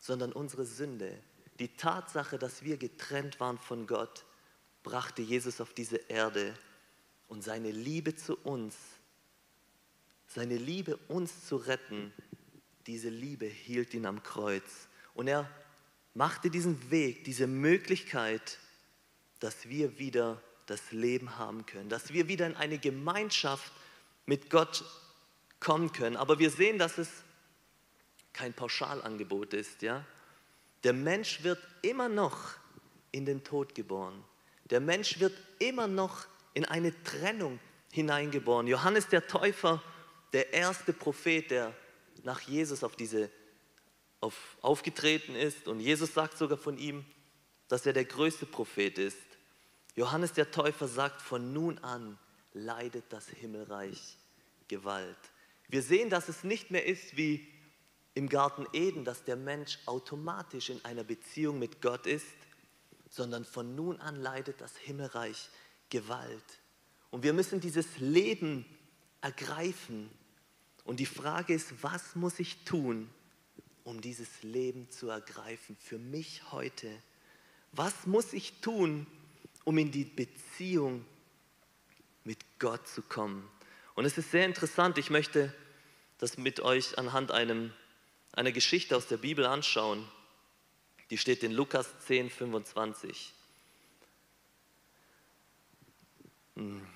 sondern 0.00 0.32
unsere 0.32 0.66
Sünde. 0.66 1.18
Die 1.58 1.68
Tatsache, 1.68 2.38
dass 2.38 2.64
wir 2.64 2.76
getrennt 2.76 3.40
waren 3.40 3.58
von 3.58 3.86
Gott, 3.86 4.25
brachte 4.86 5.20
Jesus 5.20 5.60
auf 5.60 5.74
diese 5.74 5.96
Erde 5.96 6.54
und 7.26 7.42
seine 7.42 7.72
Liebe 7.72 8.14
zu 8.14 8.36
uns, 8.36 8.76
seine 10.28 10.56
Liebe 10.56 10.96
uns 11.08 11.44
zu 11.44 11.56
retten, 11.56 12.12
diese 12.86 13.08
Liebe 13.08 13.46
hielt 13.46 13.94
ihn 13.94 14.06
am 14.06 14.22
Kreuz. 14.22 14.86
Und 15.14 15.26
er 15.26 15.50
machte 16.14 16.50
diesen 16.50 16.88
Weg, 16.92 17.24
diese 17.24 17.48
Möglichkeit, 17.48 18.58
dass 19.40 19.68
wir 19.68 19.98
wieder 19.98 20.40
das 20.66 20.92
Leben 20.92 21.36
haben 21.36 21.66
können, 21.66 21.88
dass 21.88 22.12
wir 22.12 22.28
wieder 22.28 22.46
in 22.46 22.54
eine 22.54 22.78
Gemeinschaft 22.78 23.72
mit 24.24 24.50
Gott 24.50 24.84
kommen 25.58 25.90
können. 25.90 26.16
Aber 26.16 26.38
wir 26.38 26.50
sehen, 26.50 26.78
dass 26.78 26.96
es 26.98 27.08
kein 28.32 28.54
Pauschalangebot 28.54 29.52
ist. 29.52 29.82
Ja? 29.82 30.06
Der 30.84 30.92
Mensch 30.92 31.42
wird 31.42 31.58
immer 31.82 32.08
noch 32.08 32.54
in 33.10 33.26
den 33.26 33.42
Tod 33.42 33.74
geboren. 33.74 34.22
Der 34.70 34.80
Mensch 34.80 35.20
wird 35.20 35.34
immer 35.58 35.86
noch 35.86 36.26
in 36.54 36.64
eine 36.64 36.92
Trennung 37.04 37.60
hineingeboren. 37.92 38.66
Johannes 38.66 39.08
der 39.08 39.26
Täufer, 39.26 39.82
der 40.32 40.52
erste 40.52 40.92
Prophet, 40.92 41.50
der 41.50 41.74
nach 42.22 42.40
Jesus 42.40 42.82
auf 42.82 42.96
diese 42.96 43.30
auf, 44.20 44.56
aufgetreten 44.60 45.34
ist. 45.34 45.68
Und 45.68 45.80
Jesus 45.80 46.14
sagt 46.14 46.36
sogar 46.38 46.58
von 46.58 46.78
ihm, 46.78 47.04
dass 47.68 47.86
er 47.86 47.92
der 47.92 48.04
größte 48.04 48.46
Prophet 48.46 48.98
ist. 48.98 49.18
Johannes 49.94 50.32
der 50.32 50.50
Täufer 50.50 50.88
sagt, 50.88 51.22
von 51.22 51.52
nun 51.52 51.78
an 51.78 52.18
leidet 52.52 53.04
das 53.10 53.28
Himmelreich 53.28 54.18
Gewalt. 54.68 55.16
Wir 55.68 55.82
sehen, 55.82 56.10
dass 56.10 56.28
es 56.28 56.44
nicht 56.44 56.70
mehr 56.70 56.86
ist 56.86 57.16
wie 57.16 57.46
im 58.14 58.28
Garten 58.28 58.66
Eden, 58.72 59.04
dass 59.04 59.24
der 59.24 59.36
Mensch 59.36 59.78
automatisch 59.86 60.70
in 60.70 60.84
einer 60.84 61.04
Beziehung 61.04 61.58
mit 61.58 61.82
Gott 61.82 62.06
ist, 62.06 62.26
sondern 63.16 63.44
von 63.44 63.74
nun 63.74 63.98
an 64.00 64.16
leidet 64.16 64.60
das 64.60 64.76
Himmelreich 64.76 65.48
Gewalt. 65.88 66.60
Und 67.10 67.22
wir 67.22 67.32
müssen 67.32 67.60
dieses 67.60 67.98
Leben 67.98 68.66
ergreifen. 69.22 70.10
Und 70.84 71.00
die 71.00 71.06
Frage 71.06 71.54
ist, 71.54 71.82
was 71.82 72.14
muss 72.14 72.38
ich 72.38 72.64
tun, 72.64 73.08
um 73.84 74.00
dieses 74.00 74.42
Leben 74.42 74.90
zu 74.90 75.08
ergreifen 75.08 75.76
für 75.80 75.98
mich 75.98 76.52
heute? 76.52 76.90
Was 77.72 78.06
muss 78.06 78.32
ich 78.32 78.60
tun, 78.60 79.06
um 79.64 79.78
in 79.78 79.90
die 79.90 80.04
Beziehung 80.04 81.04
mit 82.24 82.38
Gott 82.58 82.86
zu 82.86 83.02
kommen? 83.02 83.48
Und 83.94 84.04
es 84.04 84.18
ist 84.18 84.30
sehr 84.30 84.44
interessant, 84.44 84.98
ich 84.98 85.08
möchte 85.08 85.54
das 86.18 86.36
mit 86.36 86.60
euch 86.60 86.98
anhand 86.98 87.30
einem, 87.30 87.72
einer 88.32 88.52
Geschichte 88.52 88.96
aus 88.96 89.06
der 89.06 89.16
Bibel 89.16 89.46
anschauen. 89.46 90.06
Die 91.10 91.18
steht 91.18 91.42
in 91.42 91.52
Lukas 91.52 91.88
10, 92.06 92.30
25. 92.30 93.32
Hm, 96.56 96.86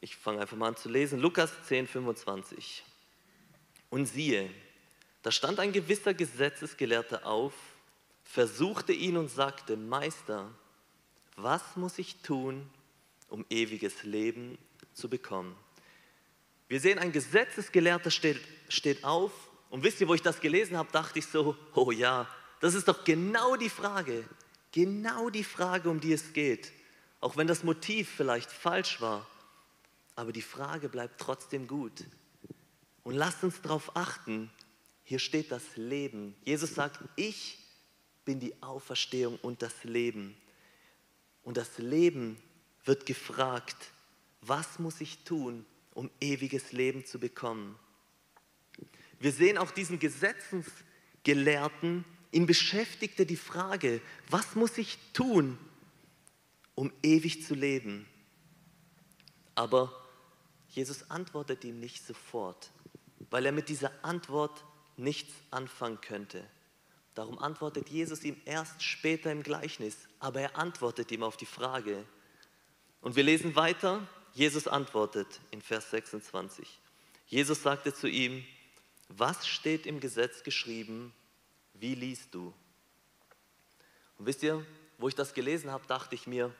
ich 0.00 0.16
fange 0.16 0.40
einfach 0.40 0.56
mal 0.56 0.68
an 0.68 0.76
zu 0.76 0.88
lesen. 0.88 1.20
Lukas 1.20 1.52
10, 1.66 1.86
25. 1.86 2.82
Und 3.90 4.06
siehe, 4.06 4.50
da 5.22 5.30
stand 5.30 5.60
ein 5.60 5.72
gewisser 5.72 6.14
Gesetzesgelehrter 6.14 7.26
auf, 7.26 7.52
versuchte 8.24 8.92
ihn 8.92 9.16
und 9.16 9.28
sagte, 9.28 9.76
Meister, 9.76 10.50
was 11.36 11.62
muss 11.76 11.98
ich 11.98 12.16
tun, 12.22 12.68
um 13.28 13.44
ewiges 13.50 14.02
Leben 14.02 14.58
zu 14.94 15.08
bekommen? 15.08 15.56
Wir 16.68 16.80
sehen, 16.80 16.98
ein 16.98 17.12
Gesetzesgelehrter 17.12 18.10
steht, 18.10 18.40
steht 18.68 19.04
auf 19.04 19.32
und 19.70 19.82
wisst 19.82 20.00
ihr, 20.00 20.08
wo 20.08 20.14
ich 20.14 20.22
das 20.22 20.40
gelesen 20.40 20.76
habe, 20.76 20.90
dachte 20.92 21.18
ich 21.18 21.26
so, 21.26 21.56
oh 21.74 21.90
ja, 21.90 22.28
das 22.60 22.74
ist 22.74 22.88
doch 22.88 23.04
genau 23.04 23.56
die 23.56 23.70
Frage, 23.70 24.24
genau 24.70 25.30
die 25.30 25.44
Frage, 25.44 25.90
um 25.90 26.00
die 26.00 26.12
es 26.12 26.32
geht. 26.32 26.70
Auch 27.20 27.36
wenn 27.36 27.46
das 27.46 27.64
Motiv 27.64 28.08
vielleicht 28.08 28.50
falsch 28.50 29.00
war, 29.00 29.26
aber 30.16 30.32
die 30.32 30.42
Frage 30.42 30.88
bleibt 30.88 31.20
trotzdem 31.20 31.66
gut. 31.66 32.04
Und 33.02 33.14
lasst 33.14 33.42
uns 33.42 33.60
darauf 33.62 33.96
achten, 33.96 34.50
hier 35.04 35.18
steht 35.18 35.50
das 35.50 35.76
Leben. 35.76 36.34
Jesus 36.44 36.74
sagt, 36.74 37.00
ich 37.16 37.58
bin 38.24 38.38
die 38.38 38.62
Auferstehung 38.62 39.38
und 39.42 39.62
das 39.62 39.84
Leben. 39.84 40.36
Und 41.42 41.56
das 41.56 41.78
Leben 41.78 42.36
wird 42.84 43.06
gefragt, 43.06 43.76
was 44.42 44.78
muss 44.78 45.00
ich 45.00 45.24
tun, 45.24 45.64
um 45.94 46.10
ewiges 46.20 46.72
Leben 46.72 47.04
zu 47.04 47.18
bekommen. 47.18 47.78
Wir 49.18 49.32
sehen 49.32 49.58
auch 49.58 49.70
diesen 49.70 49.98
Gesetzesgelehrten, 49.98 52.04
ihn 52.32 52.46
beschäftigte 52.46 53.26
die 53.26 53.36
Frage, 53.36 54.00
was 54.28 54.54
muss 54.54 54.78
ich 54.78 54.98
tun, 55.12 55.58
um 56.74 56.92
ewig 57.02 57.44
zu 57.44 57.54
leben? 57.54 58.06
Aber 59.54 59.92
Jesus 60.68 61.10
antwortet 61.10 61.64
ihm 61.64 61.80
nicht 61.80 62.06
sofort, 62.06 62.70
weil 63.30 63.46
er 63.46 63.52
mit 63.52 63.68
dieser 63.68 63.92
Antwort 64.02 64.64
nichts 64.96 65.34
anfangen 65.50 66.00
könnte. 66.00 66.44
Darum 67.14 67.38
antwortet 67.38 67.88
Jesus 67.88 68.22
ihm 68.22 68.40
erst 68.44 68.82
später 68.82 69.32
im 69.32 69.42
Gleichnis, 69.42 69.96
aber 70.20 70.40
er 70.40 70.56
antwortet 70.56 71.10
ihm 71.10 71.22
auf 71.22 71.36
die 71.36 71.46
Frage. 71.46 72.04
Und 73.00 73.16
wir 73.16 73.24
lesen 73.24 73.56
weiter, 73.56 74.06
Jesus 74.32 74.68
antwortet 74.68 75.40
in 75.50 75.60
Vers 75.60 75.90
26. 75.90 76.78
Jesus 77.26 77.62
sagte 77.62 77.92
zu 77.92 78.08
ihm, 78.08 78.44
was 79.08 79.46
steht 79.46 79.86
im 79.86 79.98
Gesetz 80.00 80.44
geschrieben? 80.44 81.12
Wie 81.80 81.94
liest 81.94 82.34
du? 82.34 82.52
Und 84.18 84.26
wisst 84.26 84.42
ihr, 84.42 84.64
wo 84.98 85.08
ich 85.08 85.14
das 85.14 85.32
gelesen 85.32 85.70
habe, 85.70 85.86
dachte 85.86 86.14
ich 86.14 86.26
mir, 86.26 86.54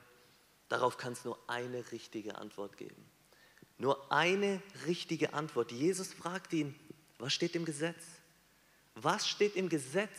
darauf 0.67 0.97
kann 0.97 1.13
es 1.13 1.23
nur 1.23 1.37
eine 1.47 1.91
richtige 1.91 2.39
Antwort 2.39 2.75
geben. 2.75 3.05
Nur 3.77 4.11
eine 4.11 4.61
richtige 4.87 5.33
Antwort. 5.33 5.71
Jesus 5.71 6.11
fragt 6.11 6.53
ihn, 6.53 6.73
was 7.19 7.33
steht 7.33 7.55
im 7.55 7.65
Gesetz? 7.65 8.03
Was 8.95 9.29
steht 9.29 9.55
im 9.55 9.69
Gesetz 9.69 10.17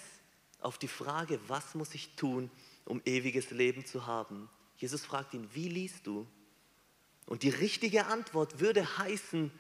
auf 0.61 0.79
die 0.79 0.88
Frage, 0.88 1.41
was 1.49 1.75
muss 1.75 1.95
ich 1.95 2.15
tun, 2.15 2.49
um 2.85 3.03
ewiges 3.05 3.51
Leben 3.51 3.85
zu 3.85 4.07
haben? 4.07 4.49
Jesus 4.77 5.05
fragt 5.05 5.35
ihn, 5.35 5.49
wie 5.53 5.69
liest 5.69 6.07
du? 6.07 6.29
Und 7.27 7.43
die 7.43 7.51
richtige 7.51 8.07
Antwort 8.07 8.61
würde 8.61 8.99
heißen, 8.99 9.51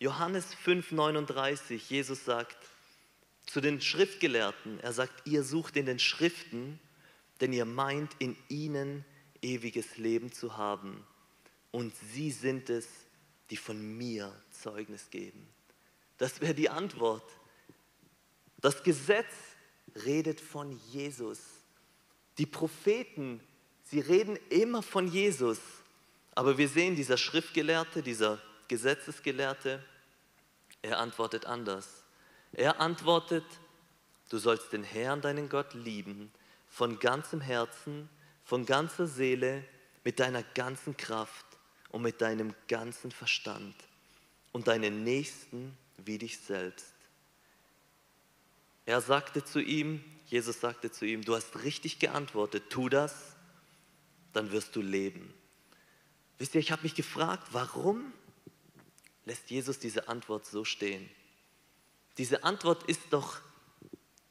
Johannes 0.00 0.52
5:39, 0.64 1.90
Jesus 1.90 2.24
sagt 2.24 2.56
zu 3.50 3.60
den 3.60 3.80
Schriftgelehrten, 3.80 4.78
er 4.78 4.92
sagt, 4.92 5.26
ihr 5.26 5.42
sucht 5.42 5.76
in 5.76 5.86
den 5.86 5.98
Schriften, 5.98 6.78
denn 7.40 7.52
ihr 7.52 7.64
meint 7.64 8.12
in 8.20 8.36
ihnen 8.48 9.04
ewiges 9.42 9.96
Leben 9.96 10.30
zu 10.30 10.56
haben. 10.56 11.04
Und 11.72 11.92
sie 12.12 12.30
sind 12.30 12.70
es, 12.70 12.86
die 13.50 13.56
von 13.56 13.96
mir 13.96 14.32
Zeugnis 14.50 15.10
geben. 15.10 15.48
Das 16.16 16.40
wäre 16.40 16.54
die 16.54 16.70
Antwort. 16.70 17.24
Das 18.60 18.84
Gesetz 18.84 19.34
redet 20.04 20.40
von 20.40 20.78
Jesus. 20.92 21.40
Die 22.38 22.46
Propheten, 22.46 23.40
sie 23.82 23.98
reden 23.98 24.38
immer 24.50 24.80
von 24.80 25.08
Jesus. 25.08 25.58
Aber 26.36 26.56
wir 26.56 26.68
sehen, 26.68 26.94
dieser 26.94 27.16
Schriftgelehrte, 27.16 28.00
dieser 28.00 28.40
Gesetzesgelehrte, 28.68 29.84
er 30.82 31.00
antwortet 31.00 31.46
anders. 31.46 31.99
Er 32.52 32.80
antwortet, 32.80 33.44
du 34.28 34.38
sollst 34.38 34.72
den 34.72 34.84
Herrn, 34.84 35.20
deinen 35.20 35.48
Gott, 35.48 35.74
lieben, 35.74 36.32
von 36.68 36.98
ganzem 36.98 37.40
Herzen, 37.40 38.08
von 38.44 38.66
ganzer 38.66 39.06
Seele, 39.06 39.64
mit 40.04 40.18
deiner 40.18 40.42
ganzen 40.42 40.96
Kraft 40.96 41.44
und 41.90 42.02
mit 42.02 42.20
deinem 42.20 42.54
ganzen 42.68 43.10
Verstand 43.10 43.74
und 44.52 44.68
deinen 44.68 45.04
Nächsten 45.04 45.76
wie 45.98 46.18
dich 46.18 46.38
selbst. 46.38 46.94
Er 48.86 49.00
sagte 49.00 49.44
zu 49.44 49.60
ihm, 49.60 50.02
Jesus 50.26 50.60
sagte 50.60 50.90
zu 50.90 51.04
ihm, 51.04 51.22
du 51.22 51.34
hast 51.34 51.62
richtig 51.62 51.98
geantwortet, 51.98 52.70
tu 52.70 52.88
das, 52.88 53.36
dann 54.32 54.52
wirst 54.52 54.74
du 54.74 54.80
leben. 54.80 55.34
Wisst 56.38 56.54
ihr, 56.54 56.60
ich 56.60 56.72
habe 56.72 56.82
mich 56.82 56.94
gefragt, 56.94 57.48
warum 57.52 58.12
lässt 59.26 59.50
Jesus 59.50 59.78
diese 59.78 60.08
Antwort 60.08 60.46
so 60.46 60.64
stehen? 60.64 61.08
Diese 62.20 62.44
Antwort 62.44 62.82
ist 62.82 63.00
doch, 63.08 63.40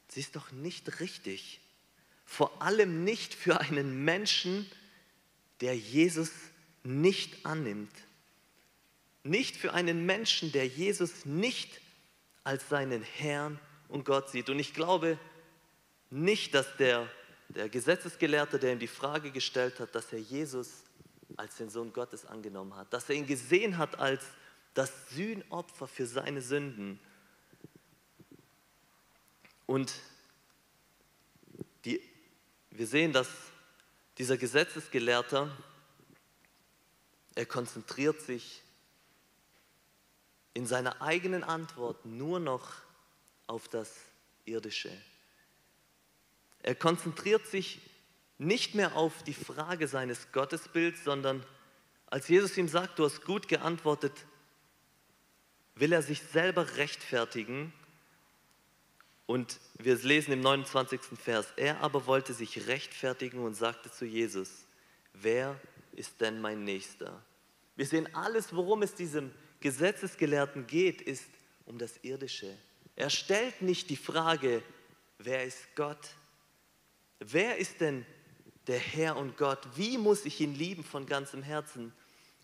sie 0.09 0.19
ist 0.19 0.35
doch 0.35 0.51
nicht 0.51 0.99
richtig. 0.99 1.59
Vor 2.23 2.61
allem 2.61 3.03
nicht 3.03 3.33
für 3.33 3.61
einen 3.61 4.05
Menschen, 4.05 4.69
der 5.61 5.75
Jesus 5.75 6.29
nicht 6.83 7.47
annimmt. 7.47 7.91
Nicht 9.23 9.57
für 9.57 9.73
einen 9.73 10.05
Menschen, 10.05 10.51
der 10.51 10.67
Jesus 10.67 11.25
nicht 11.25 11.81
als 12.43 12.69
seinen 12.69 13.01
Herrn 13.01 13.59
und 13.87 14.05
Gott 14.05 14.29
sieht. 14.29 14.51
Und 14.51 14.59
ich 14.59 14.75
glaube 14.75 15.17
nicht, 16.11 16.53
dass 16.53 16.77
der, 16.77 17.09
der 17.47 17.69
Gesetzesgelehrte, 17.69 18.59
der 18.59 18.73
ihm 18.73 18.79
die 18.79 18.85
Frage 18.85 19.31
gestellt 19.31 19.79
hat, 19.79 19.95
dass 19.95 20.13
er 20.13 20.19
Jesus 20.19 20.83
als 21.37 21.57
den 21.57 21.71
Sohn 21.71 21.91
Gottes 21.91 22.23
angenommen 22.27 22.75
hat, 22.75 22.93
dass 22.93 23.09
er 23.09 23.15
ihn 23.15 23.25
gesehen 23.25 23.79
hat 23.79 23.97
als 23.97 24.23
das 24.75 24.91
Sühnopfer 25.09 25.87
für 25.87 26.05
seine 26.05 26.43
Sünden. 26.43 26.99
Und 29.69 29.93
die, 31.85 32.01
wir 32.71 32.87
sehen, 32.87 33.13
dass 33.13 33.29
dieser 34.17 34.35
Gesetzesgelehrter, 34.35 35.55
er 37.35 37.45
konzentriert 37.45 38.19
sich 38.19 38.63
in 40.55 40.65
seiner 40.65 41.03
eigenen 41.03 41.43
Antwort 41.43 42.03
nur 42.03 42.39
noch 42.39 42.81
auf 43.45 43.67
das 43.67 43.93
Irdische. 44.45 44.91
Er 46.63 46.73
konzentriert 46.73 47.45
sich 47.45 47.79
nicht 48.39 48.73
mehr 48.73 48.95
auf 48.95 49.21
die 49.21 49.35
Frage 49.35 49.87
seines 49.87 50.31
Gottesbilds, 50.31 51.03
sondern 51.03 51.45
als 52.07 52.27
Jesus 52.27 52.57
ihm 52.57 52.69
sagt, 52.69 52.97
du 52.97 53.05
hast 53.05 53.23
gut 53.23 53.47
geantwortet, 53.47 54.13
will 55.75 55.93
er 55.93 56.01
sich 56.01 56.23
selber 56.23 56.77
rechtfertigen. 56.77 57.71
Und 59.29 59.59
wir 59.77 59.95
lesen 59.97 60.31
im 60.31 60.41
29. 60.41 61.01
Vers, 61.23 61.53
er 61.55 61.81
aber 61.81 62.07
wollte 62.07 62.33
sich 62.33 62.65
rechtfertigen 62.65 63.37
und 63.45 63.53
sagte 63.53 63.91
zu 63.91 64.03
Jesus, 64.03 64.65
wer 65.13 65.55
ist 65.91 66.19
denn 66.19 66.41
mein 66.41 66.63
Nächster? 66.63 67.23
Wir 67.75 67.85
sehen 67.85 68.09
alles, 68.15 68.55
worum 68.55 68.81
es 68.81 68.95
diesem 68.95 69.31
Gesetzesgelehrten 69.59 70.65
geht, 70.65 71.03
ist 71.03 71.29
um 71.67 71.77
das 71.77 71.99
Irdische. 72.01 72.57
Er 72.95 73.11
stellt 73.11 73.61
nicht 73.61 73.91
die 73.91 73.97
Frage, 73.97 74.63
wer 75.19 75.43
ist 75.43 75.75
Gott? 75.75 76.09
Wer 77.19 77.57
ist 77.57 77.81
denn 77.81 78.07
der 78.65 78.79
Herr 78.79 79.15
und 79.15 79.37
Gott? 79.37 79.59
Wie 79.75 79.99
muss 79.99 80.25
ich 80.25 80.41
ihn 80.41 80.55
lieben 80.55 80.83
von 80.83 81.05
ganzem 81.05 81.43
Herzen? 81.43 81.93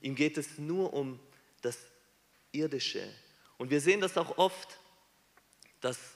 Ihm 0.01 0.13
geht 0.13 0.37
es 0.37 0.59
nur 0.59 0.93
um 0.93 1.19
das 1.63 1.79
Irdische. 2.51 3.11
Und 3.57 3.71
wir 3.71 3.81
sehen 3.81 4.01
das 4.01 4.19
auch 4.19 4.37
oft, 4.37 4.77
dass 5.81 6.14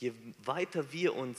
je 0.00 0.12
weiter 0.44 0.92
wir 0.92 1.14
uns 1.14 1.38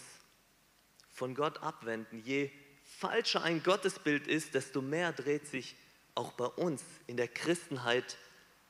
von 1.09 1.35
Gott 1.35 1.61
abwenden, 1.63 2.23
je 2.23 2.49
falscher 2.83 3.43
ein 3.43 3.63
Gottesbild 3.63 4.27
ist, 4.27 4.53
desto 4.53 4.81
mehr 4.81 5.11
dreht 5.11 5.47
sich 5.47 5.75
auch 6.15 6.33
bei 6.33 6.45
uns 6.45 6.83
in 7.07 7.17
der 7.17 7.27
Christenheit 7.27 8.17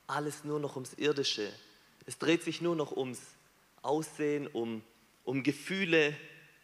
alles 0.06 0.44
nur 0.44 0.60
noch 0.60 0.76
ums 0.76 0.94
Irdische. 0.94 1.52
Es 2.06 2.18
dreht 2.18 2.42
sich 2.42 2.60
nur 2.60 2.74
noch 2.74 2.96
ums 2.96 3.20
Aussehen, 3.82 4.46
um, 4.46 4.82
um 5.24 5.42
Gefühle, 5.42 6.16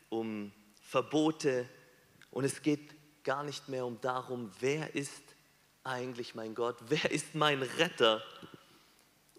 um 0.09 0.53
Verbote 0.83 1.69
und 2.31 2.45
es 2.45 2.63
geht 2.63 2.95
gar 3.25 3.45
nicht 3.45 3.69
mehr 3.69 3.85
um 3.85 4.01
darum, 4.01 4.51
wer 4.61 4.95
ist 4.95 5.23
eigentlich 5.85 6.35
mein 6.35 6.55
Gott, 6.55 6.77
wer 6.89 7.11
ist 7.11 7.35
mein 7.35 7.63
Retter. 7.63 8.23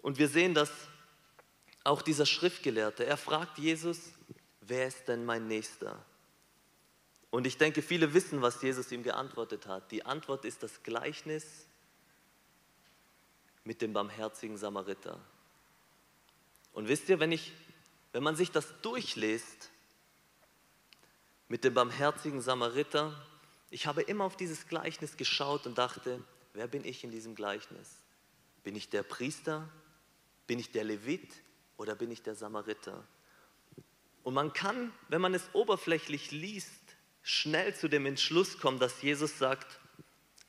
Und 0.02 0.18
wir 0.18 0.28
sehen 0.28 0.54
das 0.54 0.70
auch 1.84 2.02
dieser 2.02 2.26
Schriftgelehrte. 2.26 3.06
Er 3.06 3.16
fragt 3.16 3.58
Jesus, 3.58 4.12
wer 4.60 4.86
ist 4.86 5.08
denn 5.08 5.24
mein 5.24 5.46
Nächster? 5.46 6.04
Und 7.30 7.46
ich 7.46 7.58
denke, 7.58 7.80
viele 7.80 8.12
wissen, 8.12 8.42
was 8.42 8.60
Jesus 8.60 8.90
ihm 8.92 9.02
geantwortet 9.02 9.66
hat. 9.66 9.90
Die 9.92 10.04
Antwort 10.04 10.44
ist 10.44 10.62
das 10.62 10.82
Gleichnis 10.82 11.66
mit 13.64 13.82
dem 13.82 13.92
barmherzigen 13.92 14.56
Samariter. 14.56 15.20
Und 16.72 16.88
wisst 16.88 17.08
ihr, 17.08 17.20
wenn, 17.20 17.32
ich, 17.32 17.52
wenn 18.12 18.22
man 18.22 18.36
sich 18.36 18.50
das 18.50 18.66
durchliest 18.82 19.70
mit 21.48 21.64
dem 21.64 21.74
barmherzigen 21.74 22.40
Samariter, 22.40 23.14
ich 23.70 23.86
habe 23.86 24.02
immer 24.02 24.24
auf 24.24 24.36
dieses 24.36 24.66
Gleichnis 24.66 25.16
geschaut 25.16 25.66
und 25.66 25.78
dachte, 25.78 26.22
wer 26.52 26.66
bin 26.66 26.84
ich 26.84 27.04
in 27.04 27.12
diesem 27.12 27.36
Gleichnis? 27.36 27.88
Bin 28.64 28.74
ich 28.74 28.88
der 28.88 29.04
Priester? 29.04 29.68
Bin 30.48 30.58
ich 30.58 30.72
der 30.72 30.84
Levit? 30.84 31.30
Oder 31.80 31.94
bin 31.94 32.10
ich 32.10 32.20
der 32.22 32.34
Samariter? 32.34 33.02
Und 34.22 34.34
man 34.34 34.52
kann, 34.52 34.92
wenn 35.08 35.22
man 35.22 35.32
es 35.32 35.48
oberflächlich 35.54 36.30
liest, 36.30 36.82
schnell 37.22 37.74
zu 37.74 37.88
dem 37.88 38.04
Entschluss 38.04 38.58
kommen, 38.58 38.78
dass 38.78 39.00
Jesus 39.00 39.38
sagt, 39.38 39.80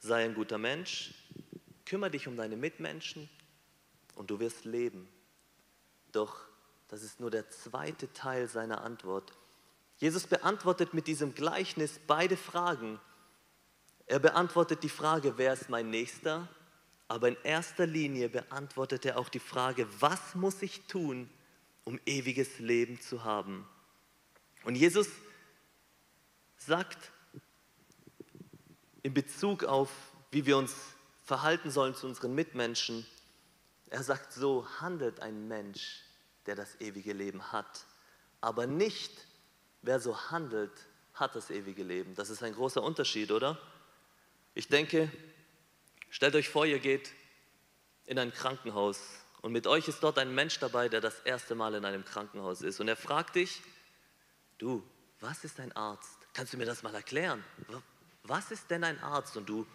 sei 0.01 0.25
ein 0.25 0.33
guter 0.33 0.57
Mensch, 0.57 1.13
kümmere 1.85 2.11
dich 2.11 2.27
um 2.27 2.35
deine 2.35 2.57
Mitmenschen 2.57 3.29
und 4.15 4.29
du 4.29 4.41
wirst 4.41 4.65
leben. 4.65 5.07
Doch 6.11 6.41
das 6.89 7.01
ist 7.01 7.21
nur 7.21 7.31
der 7.31 7.49
zweite 7.49 8.11
Teil 8.11 8.49
seiner 8.49 8.81
Antwort. 8.81 9.31
Jesus 9.99 10.27
beantwortet 10.27 10.93
mit 10.93 11.07
diesem 11.07 11.33
Gleichnis 11.33 12.01
beide 12.07 12.35
Fragen. 12.35 12.99
Er 14.05 14.19
beantwortet 14.19 14.83
die 14.83 14.89
Frage, 14.89 15.37
wer 15.37 15.53
ist 15.53 15.69
mein 15.69 15.91
Nächster? 15.91 16.49
Aber 17.11 17.27
in 17.27 17.35
erster 17.43 17.85
Linie 17.85 18.29
beantwortet 18.29 19.05
er 19.05 19.19
auch 19.19 19.27
die 19.27 19.39
Frage, 19.39 19.85
was 19.99 20.33
muss 20.33 20.61
ich 20.61 20.87
tun, 20.87 21.29
um 21.83 21.99
ewiges 22.05 22.59
Leben 22.59 23.01
zu 23.01 23.25
haben? 23.25 23.67
Und 24.63 24.75
Jesus 24.75 25.09
sagt 26.55 27.11
in 29.03 29.13
Bezug 29.13 29.65
auf, 29.65 29.89
wie 30.31 30.45
wir 30.45 30.55
uns 30.55 30.73
verhalten 31.21 31.69
sollen 31.69 31.95
zu 31.95 32.07
unseren 32.07 32.33
Mitmenschen, 32.33 33.05
er 33.89 34.03
sagt 34.03 34.31
so, 34.31 34.65
handelt 34.79 35.19
ein 35.19 35.49
Mensch, 35.49 36.05
der 36.45 36.55
das 36.55 36.79
ewige 36.79 37.11
Leben 37.11 37.51
hat, 37.51 37.87
aber 38.39 38.67
nicht, 38.67 39.11
wer 39.81 39.99
so 39.99 40.17
handelt, 40.31 40.71
hat 41.13 41.35
das 41.35 41.49
ewige 41.49 41.83
Leben. 41.83 42.15
Das 42.15 42.29
ist 42.29 42.41
ein 42.41 42.53
großer 42.53 42.81
Unterschied, 42.81 43.31
oder? 43.31 43.59
Ich 44.53 44.69
denke, 44.69 45.11
stellt 46.11 46.35
euch 46.35 46.49
vor, 46.49 46.67
ihr 46.67 46.77
geht 46.77 47.11
in 48.05 48.19
ein 48.19 48.31
Krankenhaus 48.31 48.99
und 49.41 49.51
mit 49.51 49.65
euch 49.65 49.87
ist 49.87 50.03
dort 50.03 50.19
ein 50.19 50.35
Mensch 50.35 50.59
dabei, 50.59 50.87
der 50.87 51.01
das 51.01 51.19
erste 51.21 51.55
Mal 51.55 51.73
in 51.73 51.85
einem 51.85 52.05
Krankenhaus 52.05 52.61
ist 52.61 52.79
und 52.79 52.87
er 52.87 52.95
fragt 52.95 53.35
dich, 53.35 53.63
du, 54.59 54.83
was 55.19 55.43
ist 55.43 55.59
ein 55.59 55.71
Arzt? 55.71 56.17
Kannst 56.33 56.53
du 56.53 56.57
mir 56.57 56.65
das 56.65 56.83
mal 56.83 56.93
erklären? 56.93 57.43
Was 58.23 58.51
ist 58.51 58.69
denn 58.69 58.83
ein 58.83 58.99
Arzt? 58.99 59.35
Und 59.37 59.49
du 59.49 59.65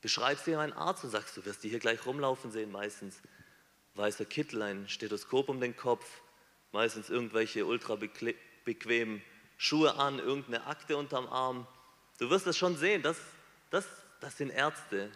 beschreibst 0.00 0.46
dir 0.46 0.60
einen 0.60 0.72
Arzt 0.72 1.04
und 1.04 1.10
sagst, 1.10 1.36
du 1.36 1.44
wirst 1.44 1.64
die 1.64 1.68
hier 1.68 1.78
gleich 1.78 2.04
rumlaufen 2.06 2.50
sehen, 2.50 2.70
meistens 2.70 3.20
weißer 3.94 4.24
Kittel, 4.24 4.62
ein 4.62 4.88
Stethoskop 4.88 5.48
um 5.48 5.60
den 5.60 5.76
Kopf, 5.76 6.06
meistens 6.72 7.08
irgendwelche 7.08 7.64
ultra 7.64 7.96
bequemen 7.96 9.22
Schuhe 9.56 9.94
an, 9.96 10.18
irgendeine 10.18 10.66
Akte 10.66 10.96
unterm 10.96 11.26
Arm. 11.26 11.66
Du 12.18 12.28
wirst 12.30 12.46
das 12.46 12.56
schon 12.56 12.76
sehen, 12.76 13.02
das, 13.02 13.16
das, 13.70 13.86
das 14.20 14.36
sind 14.36 14.50
Ärzte. 14.50 15.10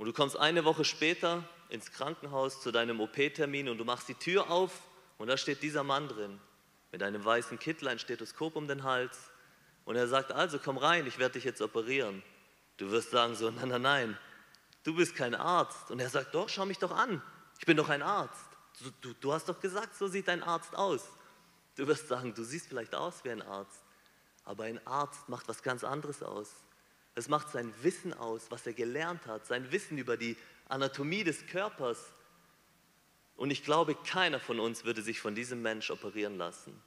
Und 0.00 0.06
du 0.06 0.14
kommst 0.14 0.38
eine 0.38 0.64
Woche 0.64 0.86
später 0.86 1.44
ins 1.68 1.92
Krankenhaus 1.92 2.62
zu 2.62 2.72
deinem 2.72 3.00
OP-Termin 3.00 3.68
und 3.68 3.76
du 3.76 3.84
machst 3.84 4.08
die 4.08 4.14
Tür 4.14 4.50
auf 4.50 4.80
und 5.18 5.28
da 5.28 5.36
steht 5.36 5.62
dieser 5.62 5.84
Mann 5.84 6.08
drin 6.08 6.40
mit 6.90 7.02
einem 7.02 7.22
weißen 7.22 7.58
Kittel, 7.58 7.86
ein 7.86 7.98
Stethoskop 7.98 8.56
um 8.56 8.66
den 8.66 8.82
Hals. 8.82 9.30
Und 9.84 9.96
er 9.96 10.08
sagt, 10.08 10.32
also 10.32 10.58
komm 10.58 10.78
rein, 10.78 11.06
ich 11.06 11.18
werde 11.18 11.34
dich 11.34 11.44
jetzt 11.44 11.60
operieren. 11.60 12.22
Du 12.78 12.90
wirst 12.90 13.10
sagen 13.10 13.34
so, 13.34 13.50
nein, 13.50 13.68
nein, 13.68 13.82
nein, 13.82 14.18
du 14.84 14.96
bist 14.96 15.14
kein 15.16 15.34
Arzt. 15.34 15.90
Und 15.90 16.00
er 16.00 16.08
sagt, 16.08 16.34
doch, 16.34 16.48
schau 16.48 16.64
mich 16.64 16.78
doch 16.78 16.96
an, 16.96 17.20
ich 17.58 17.66
bin 17.66 17.76
doch 17.76 17.90
ein 17.90 18.00
Arzt. 18.00 18.48
Du, 18.78 18.90
du, 19.02 19.12
du 19.20 19.34
hast 19.34 19.50
doch 19.50 19.60
gesagt, 19.60 19.94
so 19.94 20.08
sieht 20.08 20.30
ein 20.30 20.42
Arzt 20.42 20.74
aus. 20.74 21.10
Du 21.76 21.86
wirst 21.86 22.08
sagen, 22.08 22.32
du 22.32 22.42
siehst 22.42 22.68
vielleicht 22.68 22.94
aus 22.94 23.22
wie 23.24 23.32
ein 23.32 23.42
Arzt, 23.42 23.84
aber 24.44 24.64
ein 24.64 24.80
Arzt 24.86 25.28
macht 25.28 25.46
was 25.46 25.62
ganz 25.62 25.84
anderes 25.84 26.22
aus. 26.22 26.54
Es 27.20 27.28
macht 27.28 27.50
sein 27.50 27.70
Wissen 27.82 28.14
aus, 28.14 28.46
was 28.48 28.66
er 28.66 28.72
gelernt 28.72 29.26
hat, 29.26 29.46
sein 29.46 29.70
Wissen 29.72 29.98
über 29.98 30.16
die 30.16 30.38
Anatomie 30.68 31.22
des 31.22 31.46
Körpers, 31.46 31.98
und 33.36 33.50
ich 33.50 33.62
glaube, 33.62 33.94
keiner 33.94 34.40
von 34.40 34.58
uns 34.58 34.84
würde 34.84 35.02
sich 35.02 35.20
von 35.20 35.34
diesem 35.34 35.60
Mensch 35.60 35.90
operieren 35.90 36.36
lassen. 36.36 36.78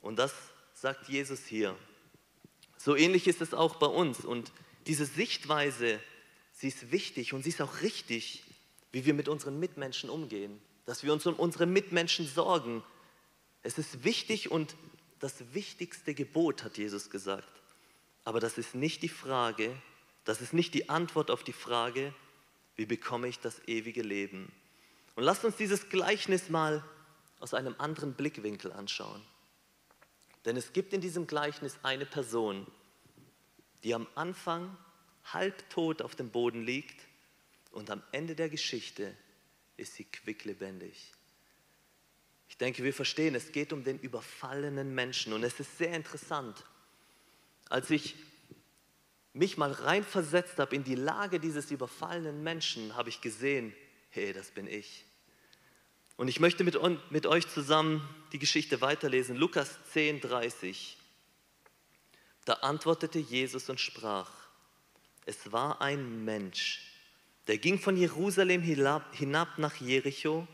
Und 0.00 0.20
das 0.20 0.32
sagt 0.74 1.08
Jesus 1.08 1.46
hier. 1.46 1.76
So 2.76 2.96
ähnlich 2.96 3.28
ist 3.28 3.40
es 3.40 3.54
auch 3.54 3.76
bei 3.76 3.86
uns. 3.86 4.24
Und 4.24 4.52
diese 4.88 5.06
Sichtweise, 5.06 6.00
sie 6.52 6.66
ist 6.66 6.90
wichtig 6.90 7.34
und 7.34 7.42
sie 7.42 7.50
ist 7.50 7.60
auch 7.60 7.82
richtig, 7.82 8.42
wie 8.90 9.04
wir 9.04 9.14
mit 9.14 9.28
unseren 9.28 9.60
Mitmenschen 9.60 10.10
umgehen, 10.10 10.60
dass 10.86 11.04
wir 11.04 11.12
uns 11.12 11.24
um 11.24 11.34
unsere 11.34 11.66
Mitmenschen 11.66 12.26
sorgen. 12.26 12.82
Es 13.62 13.78
ist 13.78 14.02
wichtig 14.02 14.50
und 14.50 14.76
das 15.20 15.54
wichtigste 15.54 16.14
Gebot, 16.14 16.64
hat 16.64 16.78
Jesus 16.78 17.10
gesagt. 17.10 17.57
Aber 18.28 18.40
das 18.40 18.58
ist 18.58 18.74
nicht 18.74 19.02
die 19.02 19.08
Frage, 19.08 19.74
das 20.26 20.42
ist 20.42 20.52
nicht 20.52 20.74
die 20.74 20.90
Antwort 20.90 21.30
auf 21.30 21.42
die 21.42 21.54
Frage, 21.54 22.12
wie 22.76 22.84
bekomme 22.84 23.26
ich 23.26 23.40
das 23.40 23.66
ewige 23.66 24.02
Leben? 24.02 24.52
Und 25.14 25.24
lasst 25.24 25.46
uns 25.46 25.56
dieses 25.56 25.88
Gleichnis 25.88 26.50
mal 26.50 26.84
aus 27.40 27.54
einem 27.54 27.74
anderen 27.78 28.12
Blickwinkel 28.12 28.70
anschauen. 28.70 29.24
Denn 30.44 30.58
es 30.58 30.74
gibt 30.74 30.92
in 30.92 31.00
diesem 31.00 31.26
Gleichnis 31.26 31.78
eine 31.82 32.04
Person, 32.04 32.66
die 33.82 33.94
am 33.94 34.06
Anfang 34.14 34.76
halbtot 35.32 36.02
auf 36.02 36.14
dem 36.14 36.28
Boden 36.28 36.62
liegt 36.62 37.00
und 37.70 37.88
am 37.88 38.02
Ende 38.12 38.34
der 38.34 38.50
Geschichte 38.50 39.16
ist 39.78 39.94
sie 39.94 40.04
quicklebendig. 40.04 41.14
Ich 42.50 42.58
denke, 42.58 42.84
wir 42.84 42.92
verstehen, 42.92 43.34
es 43.34 43.52
geht 43.52 43.72
um 43.72 43.84
den 43.84 43.98
überfallenen 43.98 44.94
Menschen 44.94 45.32
und 45.32 45.44
es 45.44 45.58
ist 45.58 45.78
sehr 45.78 45.94
interessant. 45.94 46.62
Als 47.68 47.90
ich 47.90 48.14
mich 49.32 49.56
mal 49.56 49.72
reinversetzt 49.72 50.58
habe 50.58 50.74
in 50.74 50.84
die 50.84 50.94
Lage 50.94 51.38
dieses 51.38 51.70
überfallenen 51.70 52.42
Menschen, 52.42 52.96
habe 52.96 53.08
ich 53.08 53.20
gesehen, 53.20 53.74
hey, 54.10 54.32
das 54.32 54.50
bin 54.50 54.66
ich. 54.66 55.04
Und 56.16 56.28
ich 56.28 56.40
möchte 56.40 56.64
mit, 56.64 56.78
mit 57.10 57.26
euch 57.26 57.46
zusammen 57.48 58.02
die 58.32 58.38
Geschichte 58.38 58.80
weiterlesen. 58.80 59.36
Lukas 59.36 59.78
10, 59.92 60.20
30. 60.20 60.96
Da 62.44 62.54
antwortete 62.54 63.18
Jesus 63.18 63.68
und 63.70 63.78
sprach, 63.78 64.30
es 65.26 65.52
war 65.52 65.80
ein 65.80 66.24
Mensch, 66.24 66.82
der 67.46 67.58
ging 67.58 67.78
von 67.78 67.96
Jerusalem 67.96 68.62
hinab 68.62 69.58
nach 69.58 69.76
Jericho 69.76 70.48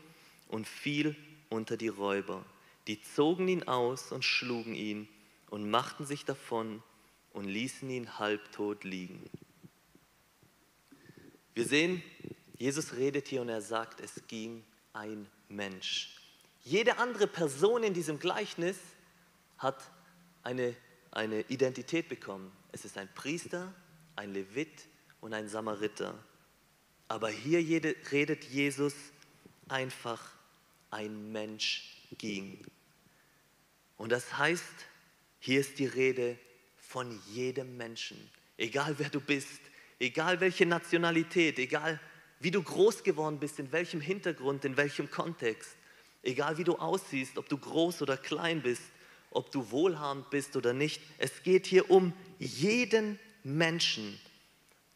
und 0.47 0.67
fiel 0.67 1.15
unter 1.49 1.77
die 1.77 1.87
Räuber. 1.87 2.45
Die 2.87 3.01
zogen 3.01 3.47
ihn 3.47 3.63
aus 3.63 4.11
und 4.11 4.23
schlugen 4.23 4.75
ihn 4.75 5.07
und 5.49 5.69
machten 5.69 6.05
sich 6.05 6.25
davon 6.25 6.83
und 7.35 7.45
ließen 7.45 7.89
ihn 7.89 8.17
halbtot 8.17 8.85
liegen. 8.85 9.21
Wir 11.53 11.65
sehen, 11.65 12.01
Jesus 12.57 12.93
redet 12.93 13.27
hier 13.27 13.41
und 13.41 13.49
er 13.49 13.61
sagt, 13.61 13.99
es 13.99 14.25
ging 14.27 14.63
ein 14.93 15.27
Mensch. 15.49 16.15
Jede 16.63 16.97
andere 16.97 17.27
Person 17.27 17.83
in 17.83 17.93
diesem 17.93 18.19
Gleichnis 18.19 18.77
hat 19.57 19.91
eine, 20.43 20.75
eine 21.11 21.41
Identität 21.41 22.07
bekommen. 22.07 22.51
Es 22.71 22.85
ist 22.85 22.97
ein 22.97 23.13
Priester, 23.13 23.73
ein 24.15 24.33
Levit 24.33 24.87
und 25.19 25.33
ein 25.33 25.49
Samariter. 25.49 26.17
Aber 27.09 27.29
hier 27.29 27.59
redet 28.11 28.45
Jesus 28.45 28.93
einfach, 29.67 30.31
ein 30.89 31.33
Mensch 31.33 32.07
ging. 32.17 32.65
Und 33.97 34.13
das 34.13 34.37
heißt, 34.37 34.63
hier 35.39 35.59
ist 35.59 35.79
die 35.79 35.85
Rede 35.85 36.39
von 36.95 37.19
jedem 37.27 37.75
Menschen, 37.75 38.17
egal 38.55 38.95
wer 38.99 39.09
du 39.09 39.19
bist, 39.19 39.59
egal 39.99 40.39
welche 40.39 40.65
Nationalität, 40.65 41.59
egal 41.59 41.99
wie 42.39 42.51
du 42.51 42.63
groß 42.63 43.03
geworden 43.03 43.37
bist, 43.37 43.59
in 43.59 43.69
welchem 43.73 43.99
Hintergrund, 43.99 44.63
in 44.63 44.77
welchem 44.77 45.11
Kontext, 45.11 45.75
egal 46.23 46.57
wie 46.57 46.63
du 46.63 46.77
aussiehst, 46.77 47.37
ob 47.37 47.49
du 47.49 47.57
groß 47.57 48.01
oder 48.01 48.15
klein 48.15 48.61
bist, 48.61 48.81
ob 49.31 49.51
du 49.51 49.71
wohlhabend 49.71 50.29
bist 50.29 50.55
oder 50.55 50.71
nicht. 50.71 51.01
Es 51.17 51.43
geht 51.43 51.67
hier 51.67 51.91
um 51.91 52.13
jeden 52.39 53.19
Menschen, 53.43 54.17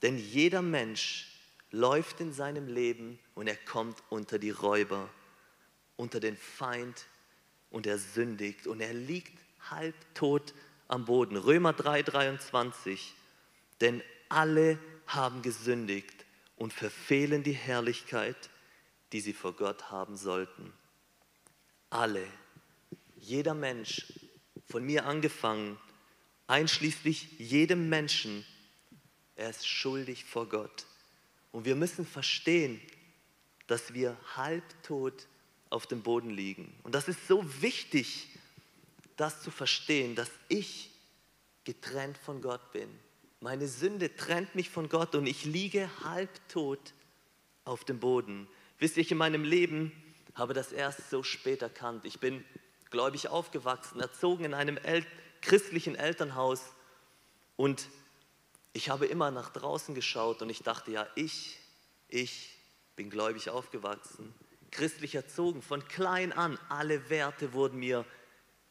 denn 0.01 0.17
jeder 0.17 0.61
Mensch 0.61 1.27
läuft 1.69 2.21
in 2.21 2.31
seinem 2.31 2.69
Leben 2.69 3.19
und 3.35 3.47
er 3.47 3.57
kommt 3.57 4.01
unter 4.07 4.39
die 4.39 4.51
Räuber, 4.51 5.09
unter 5.97 6.21
den 6.21 6.37
Feind 6.37 7.07
und 7.69 7.85
er 7.85 7.97
sündigt 7.97 8.67
und 8.67 8.79
er 8.79 8.93
liegt 8.93 9.37
halbtot 9.69 10.53
am 10.89 11.05
Boden. 11.05 11.37
Römer 11.37 11.71
3, 11.71 12.03
23. 12.03 13.15
Denn 13.79 14.03
alle 14.27 14.77
haben 15.07 15.41
gesündigt 15.41 16.25
und 16.57 16.73
verfehlen 16.73 17.43
die 17.43 17.53
Herrlichkeit, 17.53 18.49
die 19.13 19.21
sie 19.21 19.33
vor 19.33 19.53
Gott 19.53 19.89
haben 19.91 20.17
sollten. 20.17 20.73
Alle, 21.89 22.27
jeder 23.15 23.53
Mensch, 23.53 24.13
von 24.67 24.83
mir 24.83 25.05
angefangen, 25.05 25.79
einschließlich 26.47 27.39
jedem 27.39 27.89
Menschen, 27.89 28.45
er 29.35 29.49
ist 29.49 29.67
schuldig 29.67 30.25
vor 30.25 30.49
Gott. 30.49 30.85
Und 31.51 31.65
wir 31.65 31.75
müssen 31.75 32.05
verstehen, 32.05 32.79
dass 33.67 33.93
wir 33.93 34.17
halbtot 34.35 35.27
auf 35.69 35.87
dem 35.87 36.01
Boden 36.01 36.29
liegen. 36.29 36.75
Und 36.83 36.93
das 36.93 37.07
ist 37.07 37.27
so 37.27 37.43
wichtig, 37.61 38.28
das 39.19 39.41
zu 39.41 39.51
verstehen, 39.51 40.15
dass 40.15 40.29
ich 40.47 40.91
getrennt 41.63 42.17
von 42.17 42.41
Gott 42.41 42.71
bin. 42.71 42.89
Meine 43.41 43.67
Sünde 43.67 44.15
trennt 44.15 44.55
mich 44.55 44.69
von 44.69 44.89
Gott 44.89 45.15
und 45.15 45.27
ich 45.27 45.45
liege 45.45 45.89
halbtot 46.03 46.93
auf 47.65 47.83
dem 47.83 47.99
Boden. 47.99 48.47
Wisst 48.79 48.97
ihr, 48.97 49.01
ich 49.01 49.11
in 49.11 49.17
meinem 49.17 49.43
Leben 49.43 49.91
habe 50.35 50.53
das 50.53 50.71
erst 50.71 51.09
so 51.09 51.23
spät 51.23 51.61
erkannt. 51.61 52.05
Ich 52.05 52.19
bin 52.19 52.43
gläubig 52.89 53.27
aufgewachsen, 53.27 53.99
erzogen 53.99 54.45
in 54.45 54.53
einem 54.53 54.77
El 54.77 55.05
christlichen 55.41 55.95
Elternhaus 55.95 56.61
und 57.55 57.87
ich 58.73 58.89
habe 58.89 59.05
immer 59.05 59.31
nach 59.31 59.49
draußen 59.49 59.95
geschaut 59.95 60.41
und 60.41 60.49
ich 60.49 60.63
dachte, 60.63 60.91
ja, 60.91 61.07
ich, 61.15 61.57
ich 62.09 62.57
bin 62.97 63.09
gläubig 63.09 63.49
aufgewachsen, 63.49 64.33
christlich 64.71 65.15
erzogen, 65.15 65.61
von 65.61 65.87
klein 65.87 66.33
an, 66.33 66.59
alle 66.67 67.09
Werte 67.09 67.53
wurden 67.53 67.79
mir 67.79 68.05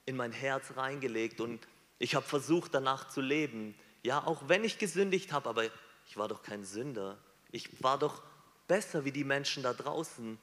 in 0.09 0.17
mein 0.17 0.33
Herz 0.33 0.73
reingelegt 0.77 1.39
und 1.39 1.69
ich 1.99 2.15
habe 2.15 2.27
versucht 2.27 2.73
danach 2.73 3.11
zu 3.11 3.21
leben. 3.21 3.75
Ja, 4.03 4.27
auch 4.27 4.49
wenn 4.49 4.65
ich 4.65 4.79
gesündigt 4.79 5.33
habe, 5.33 5.51
aber 5.51 5.65
ich 6.07 6.17
war 6.17 6.29
doch 6.29 6.43
kein 6.43 6.65
Sünder. 6.65 7.19
Ich 7.53 7.83
war 7.83 7.99
doch 7.99 8.23
besser 8.67 9.05
wie 9.05 9.13
die 9.13 9.25
Menschen 9.25 9.63
da 9.63 9.75
draußen 9.75 10.39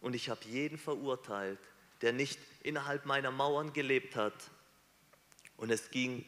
und 0.00 0.14
ich 0.14 0.30
habe 0.30 0.40
jeden 0.46 0.78
verurteilt, 0.78 1.58
der 2.00 2.14
nicht 2.14 2.38
innerhalb 2.62 3.04
meiner 3.04 3.30
Mauern 3.30 3.74
gelebt 3.74 4.16
hat. 4.16 4.50
Und 5.58 5.70
es 5.70 5.90
ging 5.90 6.24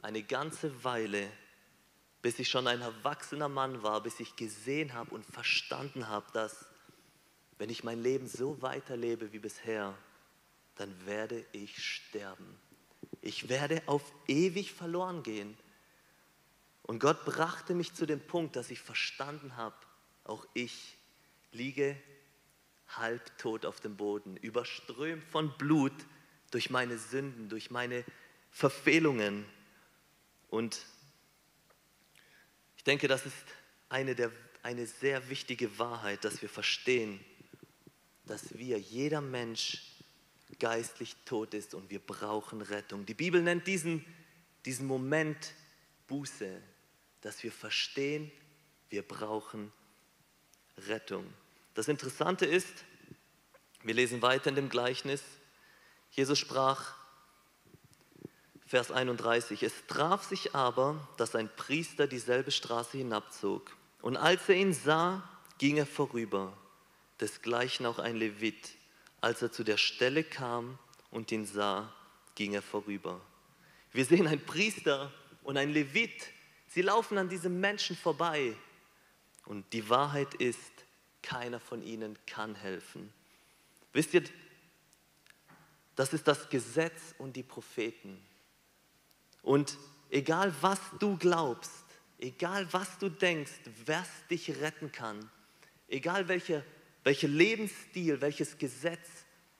eine 0.00 0.22
ganze 0.22 0.82
Weile, 0.84 1.30
bis 2.22 2.38
ich 2.38 2.48
schon 2.48 2.68
ein 2.68 2.80
erwachsener 2.80 3.50
Mann 3.50 3.82
war, 3.82 4.02
bis 4.02 4.18
ich 4.18 4.34
gesehen 4.34 4.94
habe 4.94 5.14
und 5.14 5.26
verstanden 5.26 6.08
habe, 6.08 6.26
dass 6.32 6.64
wenn 7.58 7.68
ich 7.68 7.84
mein 7.84 8.02
Leben 8.02 8.26
so 8.26 8.62
weiterlebe 8.62 9.30
wie 9.34 9.40
bisher, 9.40 9.94
dann 10.78 11.06
werde 11.06 11.44
ich 11.52 11.82
sterben. 11.82 12.58
Ich 13.20 13.48
werde 13.48 13.82
auf 13.86 14.02
ewig 14.26 14.72
verloren 14.72 15.22
gehen. 15.22 15.56
Und 16.82 17.00
Gott 17.00 17.24
brachte 17.24 17.74
mich 17.74 17.92
zu 17.94 18.06
dem 18.06 18.20
Punkt, 18.20 18.56
dass 18.56 18.70
ich 18.70 18.80
verstanden 18.80 19.56
habe, 19.56 19.76
auch 20.24 20.46
ich 20.54 20.96
liege 21.52 21.96
halbtot 22.88 23.66
auf 23.66 23.80
dem 23.80 23.96
Boden, 23.96 24.36
überströmt 24.36 25.24
von 25.24 25.56
Blut 25.58 25.92
durch 26.50 26.70
meine 26.70 26.96
Sünden, 26.96 27.48
durch 27.48 27.70
meine 27.70 28.04
Verfehlungen. 28.50 29.44
Und 30.48 30.86
ich 32.76 32.84
denke, 32.84 33.08
das 33.08 33.26
ist 33.26 33.36
eine, 33.88 34.14
der, 34.14 34.32
eine 34.62 34.86
sehr 34.86 35.28
wichtige 35.28 35.78
Wahrheit, 35.78 36.24
dass 36.24 36.40
wir 36.40 36.48
verstehen, 36.48 37.22
dass 38.24 38.56
wir, 38.56 38.78
jeder 38.78 39.20
Mensch, 39.20 39.97
geistlich 40.58 41.16
tot 41.24 41.54
ist 41.54 41.74
und 41.74 41.90
wir 41.90 42.00
brauchen 42.00 42.62
Rettung. 42.62 43.06
Die 43.06 43.14
Bibel 43.14 43.42
nennt 43.42 43.66
diesen, 43.66 44.04
diesen 44.64 44.86
Moment 44.86 45.54
Buße, 46.06 46.60
dass 47.20 47.42
wir 47.42 47.52
verstehen, 47.52 48.30
wir 48.90 49.02
brauchen 49.02 49.72
Rettung. 50.86 51.24
Das 51.74 51.88
Interessante 51.88 52.46
ist, 52.46 52.84
wir 53.82 53.94
lesen 53.94 54.22
weiter 54.22 54.48
in 54.50 54.56
dem 54.56 54.68
Gleichnis, 54.68 55.22
Jesus 56.10 56.38
sprach, 56.38 56.94
Vers 58.66 58.90
31, 58.90 59.62
es 59.62 59.72
traf 59.86 60.24
sich 60.24 60.54
aber, 60.54 61.08
dass 61.16 61.34
ein 61.34 61.48
Priester 61.56 62.06
dieselbe 62.06 62.50
Straße 62.50 62.98
hinabzog. 62.98 63.74
Und 64.02 64.16
als 64.16 64.46
er 64.48 64.56
ihn 64.56 64.74
sah, 64.74 65.26
ging 65.56 65.78
er 65.78 65.86
vorüber, 65.86 66.56
desgleichen 67.20 67.86
auch 67.86 67.98
ein 67.98 68.16
Levit. 68.16 68.70
Als 69.20 69.42
er 69.42 69.50
zu 69.50 69.64
der 69.64 69.76
Stelle 69.76 70.24
kam 70.24 70.78
und 71.10 71.32
ihn 71.32 71.46
sah, 71.46 71.92
ging 72.34 72.54
er 72.54 72.62
vorüber. 72.62 73.20
Wir 73.92 74.04
sehen 74.04 74.26
ein 74.26 74.44
Priester 74.44 75.12
und 75.42 75.56
ein 75.56 75.70
Levit, 75.70 76.28
sie 76.68 76.82
laufen 76.82 77.18
an 77.18 77.28
diesem 77.28 77.58
Menschen 77.58 77.96
vorbei. 77.96 78.54
Und 79.44 79.72
die 79.72 79.88
Wahrheit 79.88 80.34
ist, 80.34 80.72
keiner 81.22 81.58
von 81.58 81.82
ihnen 81.82 82.18
kann 82.26 82.54
helfen. 82.54 83.12
Wisst 83.92 84.14
ihr, 84.14 84.22
das 85.96 86.12
ist 86.12 86.28
das 86.28 86.48
Gesetz 86.48 87.14
und 87.18 87.34
die 87.34 87.42
Propheten. 87.42 88.22
Und 89.42 89.76
egal 90.10 90.54
was 90.60 90.78
du 91.00 91.16
glaubst, 91.16 91.84
egal 92.18 92.72
was 92.72 92.98
du 92.98 93.08
denkst, 93.08 93.50
was 93.86 94.08
dich 94.30 94.60
retten 94.60 94.92
kann, 94.92 95.28
egal 95.88 96.28
welcher 96.28 96.62
welcher 97.04 97.28
Lebensstil, 97.28 98.20
welches 98.20 98.58
Gesetz 98.58 99.08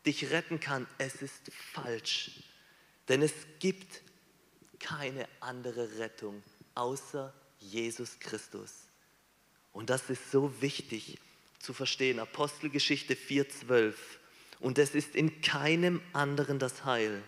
dich 0.06 0.30
retten 0.30 0.60
kann, 0.60 0.86
es 0.98 1.22
ist 1.22 1.50
falsch. 1.72 2.42
Denn 3.08 3.22
es 3.22 3.32
gibt 3.58 4.02
keine 4.78 5.28
andere 5.40 5.98
Rettung 5.98 6.42
außer 6.74 7.32
Jesus 7.58 8.18
Christus. 8.20 8.72
Und 9.72 9.90
das 9.90 10.10
ist 10.10 10.30
so 10.30 10.60
wichtig 10.60 11.18
zu 11.58 11.72
verstehen. 11.72 12.18
Apostelgeschichte 12.18 13.14
4.12. 13.14 13.94
Und 14.60 14.78
es 14.78 14.94
ist 14.94 15.14
in 15.14 15.40
keinem 15.40 16.00
anderen 16.12 16.58
das 16.58 16.84
Heil. 16.84 17.22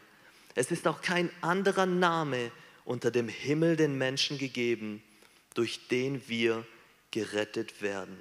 Es 0.55 0.70
ist 0.70 0.87
auch 0.87 1.01
kein 1.01 1.31
anderer 1.42 1.87
Name 1.87 2.51
unter 2.85 3.11
dem 3.11 3.29
Himmel 3.29 3.77
den 3.77 3.96
Menschen 3.99 4.38
gegeben, 4.38 5.03
durch 5.55 5.88
den 5.88 6.29
wir 6.29 6.66
gerettet 7.11 7.83
werden. 7.83 8.16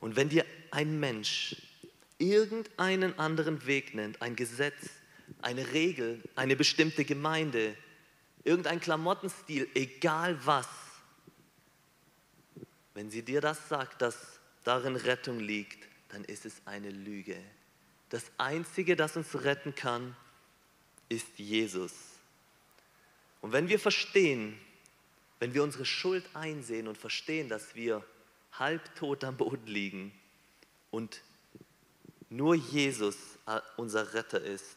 Und 0.00 0.16
wenn 0.16 0.28
dir 0.28 0.44
ein 0.70 1.00
Mensch 1.00 1.56
irgendeinen 2.18 3.18
anderen 3.18 3.66
Weg 3.66 3.94
nennt, 3.94 4.20
ein 4.22 4.36
Gesetz, 4.36 4.90
eine 5.42 5.72
Regel, 5.72 6.22
eine 6.34 6.56
bestimmte 6.56 7.04
Gemeinde, 7.04 7.76
irgendein 8.44 8.80
Klamottenstil, 8.80 9.68
egal 9.74 10.38
was. 10.44 10.68
Wenn 12.94 13.10
sie 13.10 13.22
dir 13.22 13.40
das 13.40 13.68
sagt, 13.68 14.02
dass 14.02 14.40
darin 14.64 14.96
Rettung 14.96 15.38
liegt, 15.38 15.88
dann 16.08 16.24
ist 16.24 16.46
es 16.46 16.54
eine 16.64 16.90
Lüge. 16.90 17.36
Das 18.08 18.24
Einzige, 18.38 18.96
das 18.96 19.16
uns 19.16 19.42
retten 19.44 19.74
kann, 19.74 20.16
ist 21.08 21.38
Jesus. 21.38 21.92
Und 23.40 23.52
wenn 23.52 23.68
wir 23.68 23.78
verstehen, 23.78 24.58
wenn 25.38 25.54
wir 25.54 25.62
unsere 25.62 25.84
Schuld 25.84 26.28
einsehen 26.34 26.88
und 26.88 26.98
verstehen, 26.98 27.48
dass 27.48 27.74
wir 27.74 28.04
halbtot 28.58 29.24
am 29.24 29.36
Boden 29.36 29.66
liegen 29.66 30.12
und 30.90 31.22
nur 32.30 32.54
Jesus 32.54 33.16
äh, 33.46 33.60
unser 33.76 34.14
Retter 34.14 34.40
ist, 34.40 34.76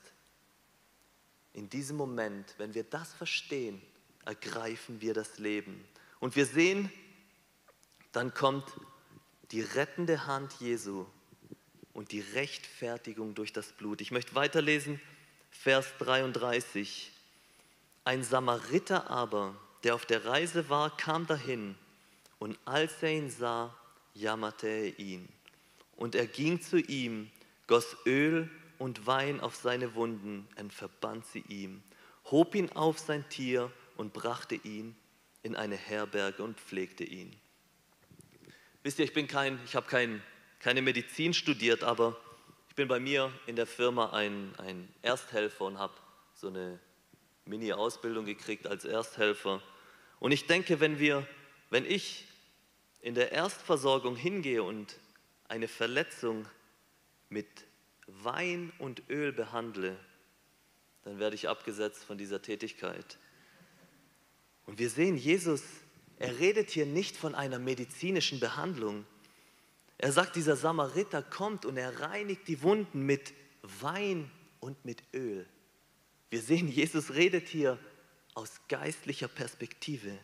in 1.53 1.69
diesem 1.69 1.97
Moment, 1.97 2.53
wenn 2.57 2.73
wir 2.73 2.83
das 2.83 3.13
verstehen, 3.13 3.81
ergreifen 4.25 5.01
wir 5.01 5.13
das 5.13 5.37
Leben. 5.37 5.83
Und 6.19 6.35
wir 6.35 6.45
sehen, 6.45 6.91
dann 8.13 8.33
kommt 8.33 8.65
die 9.51 9.61
rettende 9.61 10.27
Hand 10.27 10.53
Jesu 10.59 11.05
und 11.93 12.11
die 12.11 12.21
Rechtfertigung 12.21 13.35
durch 13.35 13.51
das 13.51 13.73
Blut. 13.73 13.99
Ich 13.99 14.11
möchte 14.11 14.35
weiterlesen, 14.35 15.01
Vers 15.49 15.87
33. 15.99 17.11
Ein 18.05 18.23
Samariter 18.23 19.09
aber, 19.09 19.55
der 19.83 19.95
auf 19.95 20.05
der 20.05 20.25
Reise 20.25 20.69
war, 20.69 20.95
kam 20.95 21.27
dahin 21.27 21.75
und 22.41 22.57
als 22.65 23.03
er 23.03 23.11
ihn 23.11 23.29
sah, 23.29 23.71
jammerte 24.15 24.65
er 24.65 24.97
ihn. 24.97 25.29
Und 25.95 26.15
er 26.15 26.25
ging 26.25 26.59
zu 26.59 26.79
ihm, 26.79 27.29
goss 27.67 27.95
Öl 28.07 28.49
und 28.79 29.05
Wein 29.05 29.39
auf 29.39 29.55
seine 29.55 29.93
Wunden 29.93 30.47
und 30.57 30.73
verband 30.73 31.23
sie 31.27 31.43
ihm, 31.49 31.83
hob 32.31 32.55
ihn 32.55 32.71
auf 32.71 32.97
sein 32.97 33.29
Tier 33.29 33.71
und 33.95 34.11
brachte 34.13 34.55
ihn 34.55 34.95
in 35.43 35.55
eine 35.55 35.75
Herberge 35.75 36.41
und 36.41 36.59
pflegte 36.59 37.03
ihn. 37.03 37.31
Wisst 38.81 38.97
ihr, 38.97 39.05
ich 39.05 39.13
bin 39.13 39.27
kein, 39.27 39.59
ich 39.63 39.75
habe 39.75 39.85
kein, 39.85 40.23
keine 40.57 40.81
Medizin 40.81 41.35
studiert, 41.35 41.83
aber 41.83 42.19
ich 42.69 42.75
bin 42.75 42.87
bei 42.87 42.99
mir 42.99 43.31
in 43.45 43.55
der 43.55 43.67
Firma 43.67 44.13
ein, 44.13 44.55
ein 44.57 44.91
Ersthelfer 45.03 45.65
und 45.65 45.77
habe 45.77 45.93
so 46.33 46.47
eine 46.47 46.79
Mini-Ausbildung 47.45 48.25
gekriegt 48.25 48.65
als 48.65 48.83
Ersthelfer. 48.83 49.61
Und 50.19 50.31
ich 50.31 50.47
denke, 50.47 50.79
wenn 50.79 50.97
wir, 50.97 51.27
wenn 51.69 51.85
ich 51.85 52.25
in 53.01 53.15
der 53.15 53.31
Erstversorgung 53.31 54.15
hingehe 54.15 54.63
und 54.63 54.97
eine 55.47 55.67
Verletzung 55.67 56.45
mit 57.29 57.47
Wein 58.07 58.71
und 58.79 59.03
Öl 59.09 59.31
behandle, 59.31 59.97
dann 61.03 61.19
werde 61.19 61.35
ich 61.35 61.49
abgesetzt 61.49 62.03
von 62.03 62.17
dieser 62.17 62.41
Tätigkeit. 62.41 63.17
Und 64.65 64.79
wir 64.79 64.89
sehen, 64.89 65.17
Jesus, 65.17 65.63
er 66.19 66.39
redet 66.39 66.69
hier 66.69 66.85
nicht 66.85 67.17
von 67.17 67.33
einer 67.33 67.57
medizinischen 67.57 68.39
Behandlung. 68.39 69.05
Er 69.97 70.11
sagt, 70.11 70.35
dieser 70.35 70.55
Samariter 70.55 71.23
kommt 71.23 71.65
und 71.65 71.77
er 71.77 71.99
reinigt 71.99 72.47
die 72.47 72.61
Wunden 72.61 73.05
mit 73.05 73.33
Wein 73.63 74.29
und 74.59 74.85
mit 74.85 75.03
Öl. 75.13 75.47
Wir 76.29 76.41
sehen, 76.41 76.67
Jesus 76.67 77.13
redet 77.13 77.47
hier 77.47 77.79
aus 78.35 78.61
geistlicher 78.69 79.27
Perspektive. 79.27 80.17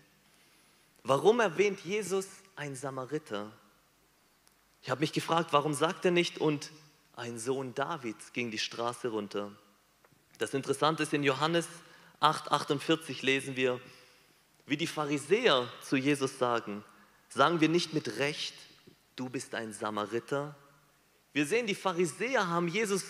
Warum 1.04 1.40
erwähnt 1.40 1.80
Jesus 1.82 2.28
ein 2.58 2.76
Samariter? 2.76 3.52
Ich 4.82 4.89
habe 4.89 5.02
mich 5.02 5.13
gefragt, 5.13 5.54
warum 5.54 5.74
sagt 5.74 6.06
er 6.06 6.12
nicht 6.12 6.39
und 6.39 6.72
ein 7.15 7.39
Sohn 7.39 7.74
Davids 7.74 8.34
ging 8.34 8.52
die 8.52 8.60
Straße 8.60 9.10
runter? 9.10 9.52
Das 10.38 10.54
Interessante 10.54 11.04
ist, 11.04 11.13
in 11.13 11.24
Johannes 11.24 11.67
8,48 12.22 13.24
lesen 13.24 13.56
wir, 13.56 13.80
wie 14.65 14.78
die 14.78 14.88
Pharisäer 14.88 15.72
zu 15.82 15.96
Jesus 15.96 16.38
sagen, 16.38 16.84
sagen 17.30 17.62
wir 17.62 17.70
nicht 17.70 17.93
mit 17.93 18.17
Recht, 18.17 18.54
du 19.15 19.30
bist 19.30 19.56
ein 19.56 19.74
Samariter. 19.74 20.56
Wir 21.34 21.46
sehen, 21.46 21.67
die 21.67 21.76
Pharisäer 21.76 22.48
haben 22.48 22.67
Jesus 22.67 23.06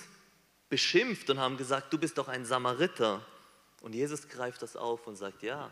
beschimpft 0.69 1.29
und 1.29 1.39
haben 1.39 1.57
gesagt, 1.57 1.91
du 1.93 1.97
bist 1.97 2.17
doch 2.17 2.27
ein 2.27 2.45
Samariter. 2.45 3.25
Und 3.81 3.95
Jesus 3.95 4.27
greift 4.27 4.61
das 4.61 4.75
auf 4.75 5.07
und 5.07 5.15
sagt, 5.15 5.43
ja, 5.43 5.71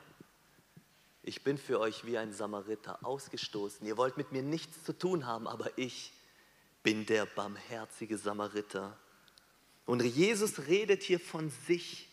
ich 1.28 1.44
bin 1.44 1.58
für 1.58 1.80
euch 1.80 2.06
wie 2.06 2.20
ein 2.20 2.32
Samariter 2.32 3.00
ausgestoßen. 3.04 3.86
Ihr 3.88 3.98
wollt 3.98 4.16
mit 4.16 4.32
mir 4.32 4.44
nichts 4.44 4.84
zu 4.84 4.94
tun 4.94 5.26
haben, 5.26 5.48
aber 5.48 5.76
ich 5.76 6.14
bin 6.84 7.08
der 7.08 7.26
barmherzige 7.26 8.20
Samariter. 8.20 8.96
Und 9.88 10.04
Jesus 10.04 10.68
redet 10.68 11.02
hier 11.02 11.20
von 11.20 11.52
sich. 11.66 12.08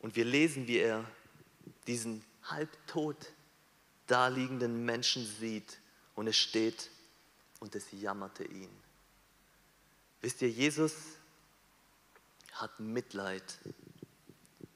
Und 0.00 0.16
wir 0.16 0.24
lesen, 0.24 0.66
wie 0.66 0.78
er 0.78 1.04
diesen 1.86 2.24
halbtot 2.42 3.32
daliegenden 4.08 4.84
Menschen 4.84 5.24
sieht. 5.24 5.78
Und 6.16 6.26
es 6.26 6.36
steht, 6.36 6.90
und 7.60 7.76
es 7.76 7.86
jammerte 7.92 8.42
ihn. 8.42 8.70
Wisst 10.22 10.42
ihr, 10.42 10.50
Jesus 10.50 10.94
hat 12.52 12.80
Mitleid 12.80 13.44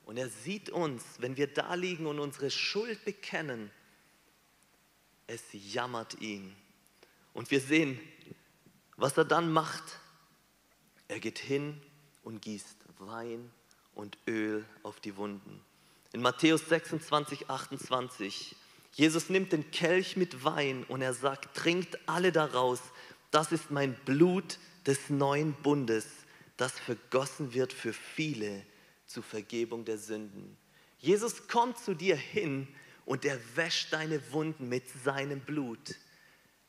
und 0.07 0.17
er 0.17 0.29
sieht 0.29 0.71
uns, 0.71 1.03
wenn 1.19 1.37
wir 1.37 1.47
da 1.47 1.75
liegen 1.75 2.07
und 2.07 2.19
unsere 2.19 2.51
Schuld 2.51 3.05
bekennen, 3.05 3.71
es 5.27 5.43
jammert 5.53 6.21
ihn. 6.21 6.55
Und 7.33 7.51
wir 7.51 7.61
sehen, 7.61 7.99
was 8.97 9.17
er 9.17 9.25
dann 9.25 9.51
macht. 9.51 9.99
Er 11.09 11.21
geht 11.21 11.39
hin 11.39 11.81
und 12.23 12.43
gießt 12.43 12.77
Wein 12.99 13.51
und 13.95 14.19
Öl 14.29 14.65
auf 14.83 15.01
die 15.01 15.17
Wunden. 15.17 15.61
In 16.13 16.23
Matthäus 16.23 16.69
26, 16.69 17.51
28, 17.51 18.57
Jesus 18.93 19.29
nimmt 19.31 19.53
den 19.53 19.71
Kelch 19.71 20.17
mit 20.17 20.45
Wein 20.45 20.85
und 20.85 21.03
er 21.03 21.15
sagt, 21.15 21.57
trinkt 21.57 21.99
alle 22.09 22.31
daraus, 22.31 22.81
das 23.31 23.51
ist 23.51 23.71
mein 23.71 23.95
Blut 24.05 24.59
des 24.87 25.11
neuen 25.11 25.55
Bundes, 25.55 26.07
das 26.57 26.79
vergossen 26.79 27.53
wird 27.53 27.73
für 27.73 27.93
viele 27.93 28.65
zur 29.15 29.23
Vergebung 29.23 29.85
der 29.85 29.97
Sünden. 29.97 30.57
Jesus 30.99 31.47
kommt 31.47 31.79
zu 31.79 31.95
dir 31.95 32.17
hin 32.17 32.67
und 33.07 33.25
er 33.25 33.39
wäscht 33.55 33.93
deine 33.93 34.21
Wunden 34.33 34.69
mit 34.69 34.85
seinem 35.05 35.41
Blut. 35.41 35.95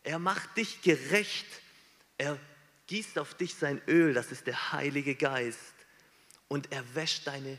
Er 0.03 0.19
macht 0.19 0.55
dich 0.55 0.81
gerecht. 0.81 1.47
Er 2.17 2.39
gießt 2.88 3.17
auf 3.17 3.34
dich 3.34 3.55
sein 3.55 3.81
Öl, 3.88 4.13
das 4.13 4.31
ist 4.31 4.45
der 4.45 4.71
Heilige 4.71 5.15
Geist. 5.15 5.73
Und 6.47 6.71
er 6.71 6.84
wäscht 6.93 7.25
deine 7.25 7.58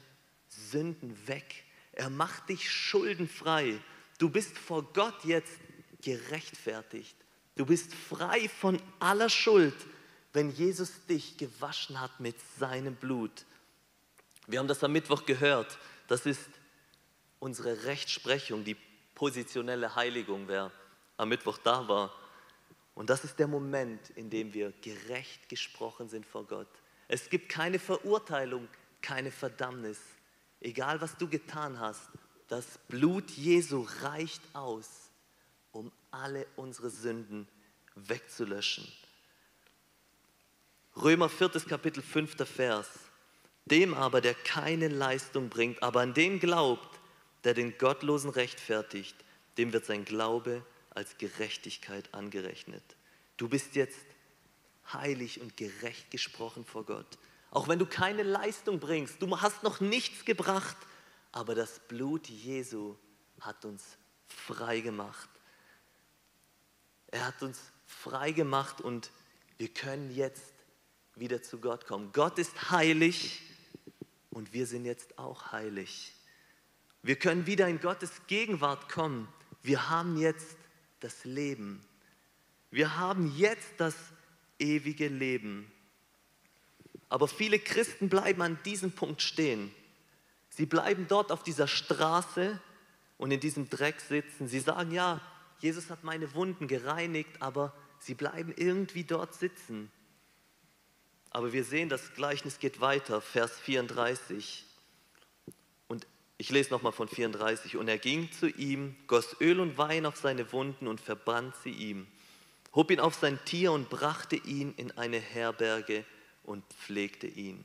Sünden 0.48 1.16
weg. 1.26 1.64
Er 1.92 2.08
macht 2.08 2.48
dich 2.48 2.70
schuldenfrei. 2.70 3.78
Du 4.18 4.30
bist 4.30 4.56
vor 4.56 4.84
Gott 4.92 5.24
jetzt 5.24 5.58
gerechtfertigt. 6.02 7.16
Du 7.56 7.66
bist 7.66 7.92
frei 7.92 8.48
von 8.48 8.80
aller 9.00 9.30
Schuld, 9.30 9.74
wenn 10.32 10.50
Jesus 10.50 11.06
dich 11.06 11.38
gewaschen 11.38 12.00
hat 12.00 12.20
mit 12.20 12.36
seinem 12.60 12.94
Blut. 12.94 13.46
Wir 14.46 14.58
haben 14.58 14.68
das 14.68 14.82
am 14.84 14.92
Mittwoch 14.92 15.24
gehört. 15.24 15.78
Das 16.08 16.24
ist 16.24 16.48
unsere 17.40 17.84
Rechtsprechung, 17.84 18.64
die 18.64 18.76
positionelle 19.14 19.94
Heiligung, 19.96 20.46
wer 20.46 20.70
am 21.16 21.28
Mittwoch 21.28 21.58
da 21.58 21.88
war. 21.88 22.12
Und 22.94 23.10
das 23.10 23.24
ist 23.24 23.38
der 23.38 23.48
Moment, 23.48 24.10
in 24.10 24.30
dem 24.30 24.54
wir 24.54 24.72
gerecht 24.80 25.48
gesprochen 25.48 26.08
sind 26.08 26.24
vor 26.24 26.44
Gott. 26.44 26.68
Es 27.08 27.28
gibt 27.28 27.48
keine 27.48 27.78
Verurteilung, 27.78 28.68
keine 29.02 29.30
Verdammnis. 29.30 29.98
Egal 30.60 31.00
was 31.00 31.16
du 31.16 31.28
getan 31.28 31.78
hast, 31.78 32.08
das 32.48 32.78
Blut 32.88 33.30
Jesu 33.32 33.86
reicht 34.00 34.42
aus, 34.54 35.10
um 35.72 35.92
alle 36.10 36.46
unsere 36.56 36.90
Sünden 36.90 37.48
wegzulöschen. 37.96 38.86
Römer 40.96 41.28
4. 41.28 41.50
Kapitel 41.68 42.02
5. 42.02 42.48
Vers. 42.48 42.88
Dem 43.66 43.94
aber, 43.94 44.20
der 44.20 44.34
keine 44.34 44.88
Leistung 44.88 45.48
bringt, 45.48 45.82
aber 45.82 46.00
an 46.00 46.14
den 46.14 46.38
glaubt, 46.38 47.00
der 47.44 47.54
den 47.54 47.76
Gottlosen 47.78 48.30
rechtfertigt, 48.30 49.16
dem 49.58 49.72
wird 49.72 49.84
sein 49.84 50.04
Glaube 50.04 50.64
als 50.90 51.18
Gerechtigkeit 51.18 52.12
angerechnet. 52.14 52.82
Du 53.36 53.48
bist 53.48 53.74
jetzt 53.74 54.06
heilig 54.92 55.40
und 55.40 55.56
gerecht 55.56 56.10
gesprochen 56.10 56.64
vor 56.64 56.84
Gott. 56.84 57.18
Auch 57.50 57.68
wenn 57.68 57.78
du 57.78 57.86
keine 57.86 58.22
Leistung 58.22 58.78
bringst, 58.78 59.20
du 59.20 59.40
hast 59.40 59.62
noch 59.62 59.80
nichts 59.80 60.24
gebracht, 60.24 60.76
aber 61.32 61.54
das 61.54 61.80
Blut 61.88 62.28
Jesu 62.28 62.96
hat 63.40 63.64
uns 63.64 63.98
frei 64.28 64.80
gemacht. 64.80 65.28
Er 67.08 67.26
hat 67.26 67.42
uns 67.42 67.58
frei 67.86 68.32
gemacht 68.32 68.80
und 68.80 69.10
wir 69.58 69.68
können 69.68 70.14
jetzt 70.14 70.52
wieder 71.14 71.42
zu 71.42 71.58
Gott 71.58 71.86
kommen. 71.86 72.12
Gott 72.12 72.38
ist 72.38 72.70
heilig 72.70 73.42
und 74.36 74.52
wir 74.52 74.66
sind 74.66 74.84
jetzt 74.84 75.18
auch 75.18 75.50
heilig. 75.52 76.12
Wir 77.02 77.16
können 77.16 77.46
wieder 77.46 77.66
in 77.68 77.80
Gottes 77.80 78.10
Gegenwart 78.26 78.90
kommen. 78.90 79.28
Wir 79.62 79.88
haben 79.88 80.18
jetzt 80.18 80.58
das 81.00 81.24
Leben. 81.24 81.80
Wir 82.70 82.98
haben 82.98 83.34
jetzt 83.38 83.72
das 83.78 83.96
ewige 84.58 85.08
Leben. 85.08 85.72
Aber 87.08 87.28
viele 87.28 87.58
Christen 87.58 88.10
bleiben 88.10 88.42
an 88.42 88.58
diesem 88.66 88.92
Punkt 88.92 89.22
stehen. 89.22 89.74
Sie 90.50 90.66
bleiben 90.66 91.06
dort 91.08 91.32
auf 91.32 91.42
dieser 91.42 91.66
Straße 91.66 92.60
und 93.16 93.30
in 93.30 93.40
diesem 93.40 93.70
Dreck 93.70 94.02
sitzen. 94.02 94.48
Sie 94.48 94.60
sagen, 94.60 94.90
ja, 94.90 95.22
Jesus 95.60 95.88
hat 95.88 96.04
meine 96.04 96.34
Wunden 96.34 96.68
gereinigt, 96.68 97.40
aber 97.40 97.72
sie 98.00 98.14
bleiben 98.14 98.52
irgendwie 98.54 99.04
dort 99.04 99.32
sitzen. 99.32 99.90
Aber 101.36 101.52
wir 101.52 101.64
sehen, 101.64 101.90
das 101.90 102.14
Gleichnis 102.14 102.58
geht 102.58 102.80
weiter, 102.80 103.20
Vers 103.20 103.60
34. 103.60 104.64
Und 105.86 106.06
ich 106.38 106.48
lese 106.48 106.70
nochmal 106.70 106.92
von 106.92 107.08
34. 107.08 107.76
Und 107.76 107.88
er 107.88 107.98
ging 107.98 108.32
zu 108.32 108.48
ihm, 108.48 108.96
goss 109.06 109.36
Öl 109.38 109.60
und 109.60 109.76
Wein 109.76 110.06
auf 110.06 110.16
seine 110.16 110.50
Wunden 110.52 110.88
und 110.88 110.98
verband 110.98 111.54
sie 111.62 111.72
ihm, 111.72 112.06
hob 112.74 112.90
ihn 112.90 113.00
auf 113.00 113.16
sein 113.16 113.38
Tier 113.44 113.72
und 113.72 113.90
brachte 113.90 114.36
ihn 114.36 114.72
in 114.78 114.92
eine 114.92 115.18
Herberge 115.18 116.06
und 116.42 116.64
pflegte 116.72 117.26
ihn. 117.26 117.62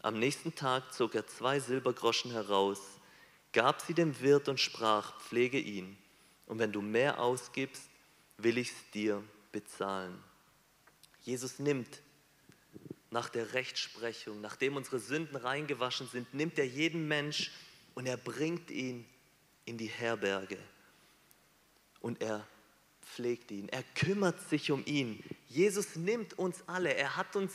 Am 0.00 0.18
nächsten 0.18 0.54
Tag 0.54 0.94
zog 0.94 1.14
er 1.14 1.26
zwei 1.26 1.60
Silbergroschen 1.60 2.30
heraus, 2.30 2.80
gab 3.52 3.82
sie 3.82 3.92
dem 3.92 4.18
Wirt 4.22 4.48
und 4.48 4.60
sprach, 4.60 5.20
pflege 5.20 5.58
ihn. 5.58 5.98
Und 6.46 6.58
wenn 6.58 6.72
du 6.72 6.80
mehr 6.80 7.20
ausgibst, 7.20 7.82
will 8.38 8.56
ich 8.56 8.70
es 8.70 8.90
dir 8.94 9.22
bezahlen. 9.52 10.18
Jesus 11.20 11.58
nimmt 11.58 12.00
nach 13.10 13.28
der 13.28 13.54
Rechtsprechung, 13.54 14.40
nachdem 14.40 14.76
unsere 14.76 15.00
Sünden 15.00 15.36
reingewaschen 15.36 16.08
sind, 16.08 16.32
nimmt 16.32 16.58
er 16.58 16.66
jeden 16.66 17.08
Mensch 17.08 17.50
und 17.94 18.06
er 18.06 18.16
bringt 18.16 18.70
ihn 18.70 19.04
in 19.64 19.78
die 19.78 19.86
Herberge. 19.86 20.58
Und 22.00 22.22
er 22.22 22.46
pflegt 23.02 23.50
ihn, 23.50 23.68
er 23.68 23.82
kümmert 23.94 24.40
sich 24.48 24.70
um 24.70 24.84
ihn. 24.86 25.22
Jesus 25.48 25.96
nimmt 25.96 26.38
uns 26.38 26.62
alle, 26.66 26.94
er 26.94 27.16
hat 27.16 27.34
uns 27.34 27.52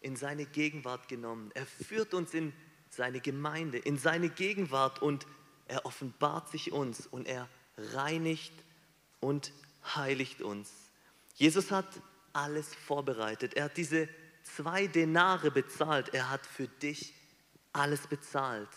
in 0.00 0.16
seine 0.16 0.46
Gegenwart 0.46 1.08
genommen, 1.08 1.50
er 1.54 1.66
führt 1.66 2.14
uns 2.14 2.32
in 2.32 2.52
seine 2.90 3.20
Gemeinde, 3.20 3.78
in 3.78 3.98
seine 3.98 4.30
Gegenwart 4.30 5.02
und 5.02 5.26
er 5.68 5.84
offenbart 5.84 6.48
sich 6.50 6.72
uns 6.72 7.06
und 7.06 7.26
er 7.26 7.48
reinigt 7.76 8.52
und 9.20 9.52
heiligt 9.94 10.40
uns. 10.40 10.70
Jesus 11.34 11.70
hat 11.70 11.86
alles 12.32 12.74
vorbereitet. 12.74 13.54
Er 13.54 13.64
hat 13.64 13.76
diese 13.76 14.08
zwei 14.54 14.86
Denare 14.86 15.50
bezahlt. 15.50 16.14
Er 16.14 16.30
hat 16.30 16.46
für 16.46 16.68
dich 16.68 17.14
alles 17.72 18.06
bezahlt, 18.06 18.68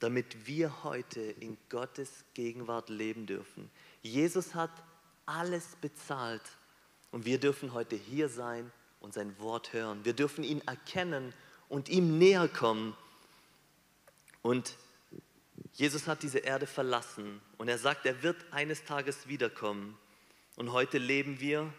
damit 0.00 0.46
wir 0.46 0.84
heute 0.84 1.20
in 1.20 1.56
Gottes 1.68 2.24
Gegenwart 2.34 2.88
leben 2.88 3.26
dürfen. 3.26 3.70
Jesus 4.02 4.54
hat 4.54 4.70
alles 5.26 5.76
bezahlt 5.80 6.42
und 7.10 7.24
wir 7.24 7.38
dürfen 7.38 7.72
heute 7.72 7.96
hier 7.96 8.28
sein 8.28 8.70
und 9.00 9.14
sein 9.14 9.38
Wort 9.38 9.72
hören. 9.72 10.04
Wir 10.04 10.12
dürfen 10.12 10.44
ihn 10.44 10.60
erkennen 10.62 11.32
und 11.68 11.88
ihm 11.88 12.18
näher 12.18 12.48
kommen. 12.48 12.96
Und 14.42 14.76
Jesus 15.74 16.06
hat 16.06 16.22
diese 16.22 16.38
Erde 16.38 16.66
verlassen 16.66 17.40
und 17.58 17.68
er 17.68 17.78
sagt, 17.78 18.04
er 18.04 18.22
wird 18.22 18.36
eines 18.52 18.84
Tages 18.84 19.28
wiederkommen. 19.28 19.96
Und 20.56 20.72
heute 20.72 20.98
leben 20.98 21.40
wir 21.40 21.72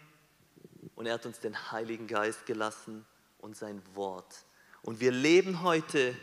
und 1.04 1.08
er 1.08 1.16
hat 1.16 1.26
uns 1.26 1.41
den 1.41 1.70
Heiligen 1.74 2.08
Geist 2.08 2.45
gelassen 2.45 3.06
und 3.39 3.58
sein 3.58 3.82
Wort. 3.93 4.45
Und 4.84 5.01
wir 5.01 5.12
leben 5.12 5.62
heute 5.62 6.16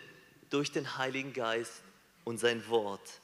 durch 0.49 0.72
den 0.72 0.97
Heiligen 0.97 1.35
Geist 1.35 1.83
und 2.24 2.41
sein 2.41 2.66
Wort. 2.70 3.20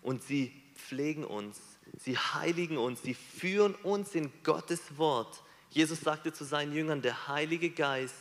Und 0.00 0.22
sie 0.22 0.58
pflegen 0.74 1.22
uns, 1.22 1.60
sie 1.98 2.16
heiligen 2.16 2.78
uns, 2.78 3.02
sie 3.02 3.12
führen 3.12 3.74
uns 3.74 4.14
in 4.14 4.32
Gottes 4.42 4.96
Wort. 4.96 5.42
Jesus 5.68 6.00
sagte 6.00 6.32
zu 6.32 6.44
seinen 6.44 6.72
Jüngern, 6.72 7.02
der 7.02 7.28
Heilige 7.28 7.68
Geist 7.68 8.16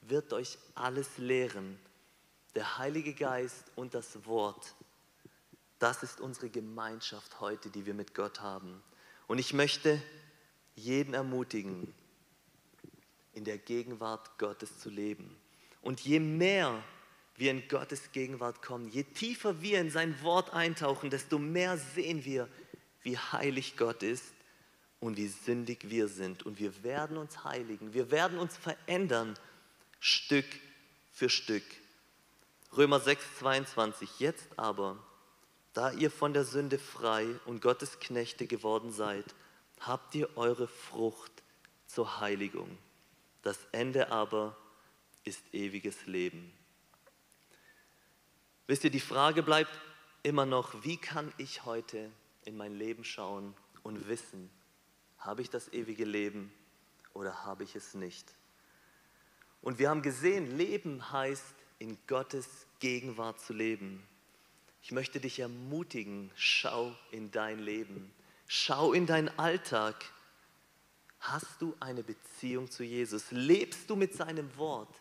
wird 0.00 0.32
euch 0.32 0.56
alles 0.74 1.18
lehren. 1.18 1.78
Der 2.54 2.78
Heilige 2.78 3.12
Geist 3.12 3.70
und 3.76 3.92
das 3.92 4.24
Wort, 4.24 4.74
das 5.78 6.02
ist 6.02 6.18
unsere 6.22 6.48
Gemeinschaft 6.48 7.40
heute, 7.40 7.68
die 7.68 7.84
wir 7.84 7.92
mit 7.92 8.14
Gott 8.14 8.40
haben. 8.40 8.82
Und 9.26 9.36
ich 9.36 9.52
möchte 9.52 10.00
jeden 10.74 11.14
ermutigen, 11.14 11.92
in 13.32 13.44
der 13.44 13.58
Gegenwart 13.58 14.38
Gottes 14.38 14.78
zu 14.78 14.90
leben. 14.90 15.36
Und 15.82 16.00
je 16.00 16.20
mehr 16.20 16.82
wir 17.36 17.50
in 17.50 17.66
Gottes 17.68 18.12
Gegenwart 18.12 18.62
kommen, 18.62 18.88
je 18.88 19.02
tiefer 19.02 19.60
wir 19.60 19.80
in 19.80 19.90
sein 19.90 20.20
Wort 20.22 20.52
eintauchen, 20.52 21.10
desto 21.10 21.38
mehr 21.38 21.76
sehen 21.76 22.24
wir, 22.24 22.48
wie 23.02 23.18
heilig 23.18 23.76
Gott 23.76 24.02
ist 24.02 24.32
und 25.00 25.16
wie 25.16 25.28
sündig 25.28 25.90
wir 25.90 26.08
sind. 26.08 26.44
Und 26.44 26.58
wir 26.58 26.82
werden 26.82 27.16
uns 27.16 27.44
heiligen, 27.44 27.92
wir 27.92 28.10
werden 28.10 28.38
uns 28.38 28.56
verändern, 28.56 29.38
Stück 30.00 30.46
für 31.12 31.28
Stück. 31.28 31.64
Römer 32.76 33.00
6, 33.00 33.24
22. 33.38 34.20
Jetzt 34.20 34.46
aber, 34.56 34.98
da 35.72 35.92
ihr 35.92 36.10
von 36.10 36.32
der 36.32 36.44
Sünde 36.44 36.78
frei 36.78 37.26
und 37.46 37.62
Gottes 37.62 38.00
Knechte 38.00 38.46
geworden 38.46 38.92
seid, 38.92 39.24
habt 39.80 40.14
ihr 40.14 40.36
eure 40.36 40.68
Frucht 40.68 41.42
zur 41.86 42.20
Heiligung. 42.20 42.78
Das 43.42 43.58
Ende 43.72 44.10
aber 44.10 44.56
ist 45.24 45.42
ewiges 45.52 46.06
Leben. 46.06 46.52
Wisst 48.66 48.84
ihr, 48.84 48.90
die 48.90 49.00
Frage 49.00 49.42
bleibt 49.42 49.78
immer 50.22 50.46
noch, 50.46 50.84
wie 50.84 50.96
kann 50.96 51.32
ich 51.36 51.64
heute 51.64 52.10
in 52.44 52.56
mein 52.56 52.74
Leben 52.74 53.04
schauen 53.04 53.54
und 53.82 54.08
wissen, 54.08 54.50
habe 55.18 55.42
ich 55.42 55.50
das 55.50 55.72
ewige 55.72 56.04
Leben 56.04 56.52
oder 57.12 57.44
habe 57.44 57.64
ich 57.64 57.76
es 57.76 57.94
nicht? 57.94 58.26
Und 59.60 59.78
wir 59.78 59.88
haben 59.88 60.02
gesehen, 60.02 60.56
Leben 60.56 61.10
heißt, 61.10 61.54
in 61.78 61.98
Gottes 62.06 62.66
Gegenwart 62.80 63.40
zu 63.40 63.52
leben. 63.52 64.06
Ich 64.82 64.92
möchte 64.92 65.20
dich 65.20 65.40
ermutigen, 65.40 66.30
schau 66.34 66.94
in 67.10 67.30
dein 67.30 67.58
Leben. 67.58 68.12
Schau 68.56 68.92
in 68.92 69.04
deinen 69.04 69.36
Alltag. 69.36 69.96
Hast 71.18 71.60
du 71.60 71.74
eine 71.80 72.04
Beziehung 72.04 72.70
zu 72.70 72.84
Jesus? 72.84 73.32
Lebst 73.32 73.90
du 73.90 73.96
mit 73.96 74.14
seinem 74.14 74.56
Wort? 74.56 74.94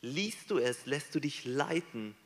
Liest 0.00 0.50
du 0.50 0.58
es? 0.58 0.84
Lässt 0.84 1.14
du 1.14 1.20
dich 1.20 1.44
leiten 1.44 2.16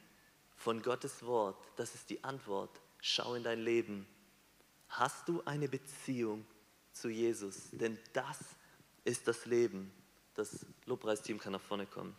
von 0.56 0.80
Gottes 0.80 1.26
Wort? 1.26 1.62
Das 1.76 1.94
ist 1.94 2.08
die 2.08 2.24
Antwort. 2.24 2.70
Schau 3.02 3.34
in 3.34 3.42
dein 3.42 3.60
Leben. 3.60 4.06
Hast 4.88 5.28
du 5.28 5.42
eine 5.44 5.68
Beziehung 5.68 6.46
zu 6.94 7.10
Jesus? 7.10 7.68
Denn 7.72 7.98
das 8.14 8.38
ist 9.04 9.28
das 9.28 9.44
Leben. 9.44 9.92
Das 10.36 10.64
Lobpreisteam 10.86 11.38
kann 11.38 11.52
nach 11.52 11.60
vorne 11.60 11.84
kommen. 11.84 12.16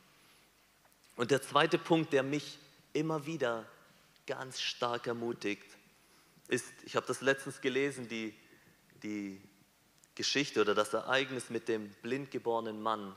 Und 1.16 1.32
der 1.32 1.42
zweite 1.42 1.80
Punkt, 1.80 2.14
der 2.14 2.22
mich 2.22 2.60
immer 2.94 3.26
wieder 3.26 3.66
ganz 4.28 4.62
stark 4.62 5.08
ermutigt, 5.08 5.66
ist, 6.50 6.72
ich 6.86 6.96
habe 6.96 7.08
das 7.08 7.22
letztens 7.22 7.60
gelesen, 7.60 8.08
die, 8.08 8.36
die 9.04 9.42
Geschichte 10.16 10.62
oder 10.62 10.76
das 10.76 10.94
Ereignis 10.94 11.50
mit 11.50 11.68
dem 11.68 11.90
blindgeborenen 12.02 12.82
Mann, 12.82 13.16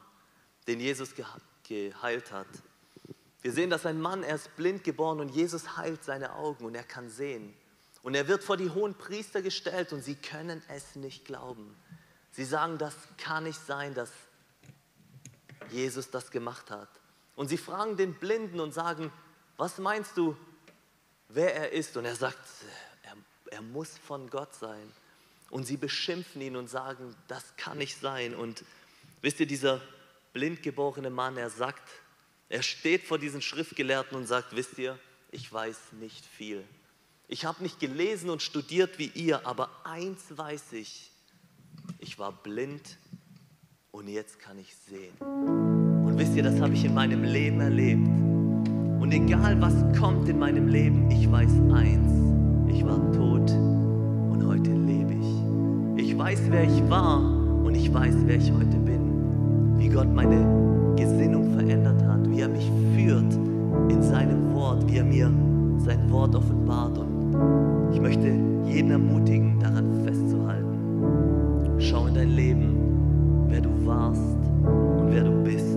den 0.66 0.80
Jesus 0.80 1.11
geheilt 1.62 2.32
hat. 2.32 2.47
Wir 3.43 3.53
sehen, 3.53 3.70
dass 3.70 3.87
ein 3.87 4.01
Mann, 4.01 4.22
er 4.22 4.34
ist 4.34 4.57
blind 4.57 4.82
geboren 4.82 5.20
und 5.20 5.28
Jesus 5.28 5.76
heilt 5.76 6.03
seine 6.03 6.34
Augen 6.34 6.64
und 6.64 6.74
er 6.74 6.82
kann 6.82 7.09
sehen. 7.09 7.55
Und 8.03 8.14
er 8.14 8.28
wird 8.28 8.43
vor 8.43 8.57
die 8.57 8.70
hohen 8.70 8.95
Priester 8.95 9.43
gestellt 9.43 9.93
und 9.93 10.03
sie 10.03 10.14
können 10.14 10.62
es 10.68 10.97
nicht 10.97 11.24
glauben. 11.24 11.76
Sie 12.32 12.45
sagen, 12.45 12.78
das 12.78 12.95
kann 13.18 13.45
nicht 13.45 13.61
sein, 13.64 13.95
dass 13.95 14.11
Jesus 15.70 16.11
das 16.11 16.30
gemacht 16.30 16.70
hat. 16.70 16.89
Und 17.34 17.49
sie 17.49 17.59
fragen 17.59 17.97
den 17.97 18.14
Blinden 18.14 18.61
und 18.61 18.72
sagen, 18.72 19.12
was 19.57 19.78
meinst 19.78 20.16
du, 20.16 20.37
wer 21.28 21.55
er 21.55 21.72
ist? 21.72 21.97
Und 21.97 22.05
er 22.05 22.16
sagt, 22.16 22.39
er 23.51 23.62
muss 23.62 23.97
von 23.99 24.28
Gott 24.28 24.55
sein. 24.55 24.93
Und 25.51 25.64
sie 25.64 25.76
beschimpfen 25.76 26.40
ihn 26.40 26.57
und 26.57 26.68
sagen, 26.68 27.14
das 27.28 27.57
kann 27.57 27.78
nicht 27.78 28.01
sein. 28.01 28.34
Und 28.34 28.64
wisst 29.22 29.40
ihr, 29.40 29.47
dieser 29.47 29.80
blindgeborene 30.32 31.11
Mann, 31.11 31.36
er 31.36 31.51
sagt, 31.51 31.88
er 32.49 32.62
steht 32.62 33.05
vor 33.05 33.18
diesen 33.18 33.42
Schriftgelehrten 33.42 34.16
und 34.16 34.26
sagt, 34.26 34.55
wisst 34.55 34.78
ihr, 34.78 34.99
ich 35.30 35.53
weiß 35.53 35.94
nicht 36.01 36.24
viel. 36.24 36.64
Ich 37.28 37.44
habe 37.44 37.62
nicht 37.62 37.80
gelesen 37.80 38.30
und 38.30 38.40
studiert 38.42 38.99
wie 38.99 39.11
ihr, 39.14 39.47
aber 39.47 39.68
eins 39.84 40.22
weiß 40.30 40.74
ich, 40.74 41.11
ich 41.99 42.18
war 42.18 42.32
blind 42.32 42.99
und 43.90 44.09
jetzt 44.09 44.38
kann 44.38 44.59
ich 44.59 44.74
sehen. 44.76 45.16
Und 45.18 46.18
wisst 46.18 46.36
ihr, 46.36 46.42
das 46.42 46.61
habe 46.61 46.74
ich 46.74 46.84
in 46.84 46.94
meinem 46.94 47.24
Leben 47.24 47.61
erlebt. 47.61 48.07
Und 49.01 49.12
egal 49.12 49.61
was 49.61 49.74
kommt 49.99 50.28
in 50.28 50.38
meinem 50.38 50.68
Leben, 50.68 51.11
ich 51.11 51.30
weiß 51.30 51.51
eins, 51.72 52.12
ich 52.72 52.84
war 52.84 53.01
tot 53.12 53.51
und 53.51 54.47
heute 54.47 54.70
lebe 54.72 54.95
ich. 56.17 56.19
Weiß, 56.19 56.43
wer 56.51 56.64
ich 56.64 56.91
war 56.91 57.19
und 57.64 57.75
ich 57.75 57.93
weiß, 57.93 58.14
wer 58.25 58.37
ich 58.37 58.51
heute 58.53 58.77
bin. 58.79 59.77
Wie 59.79 59.89
Gott 59.89 60.12
meine 60.12 60.95
Gesinnung 60.97 61.53
verändert 61.53 62.03
hat, 62.05 62.29
wie 62.31 62.41
er 62.41 62.49
mich 62.49 62.71
führt 62.95 63.35
in 63.91 64.03
seinem 64.03 64.55
Wort, 64.55 64.91
wie 64.91 64.97
er 64.97 65.05
mir 65.05 65.31
sein 65.79 66.11
Wort 66.11 66.35
offenbart. 66.35 66.99
Und 66.99 67.91
ich 67.93 68.01
möchte 68.01 68.33
jeden 68.67 68.91
ermutigen, 68.91 69.61
daran 69.61 70.05
festzuhalten. 70.05 71.77
Schau 71.79 72.07
in 72.07 72.14
dein 72.14 72.31
Leben, 72.31 73.47
wer 73.49 73.61
du 73.61 73.71
warst 73.85 74.39
und 74.99 75.11
wer 75.11 75.25
du 75.25 75.33
bist. 75.45 75.77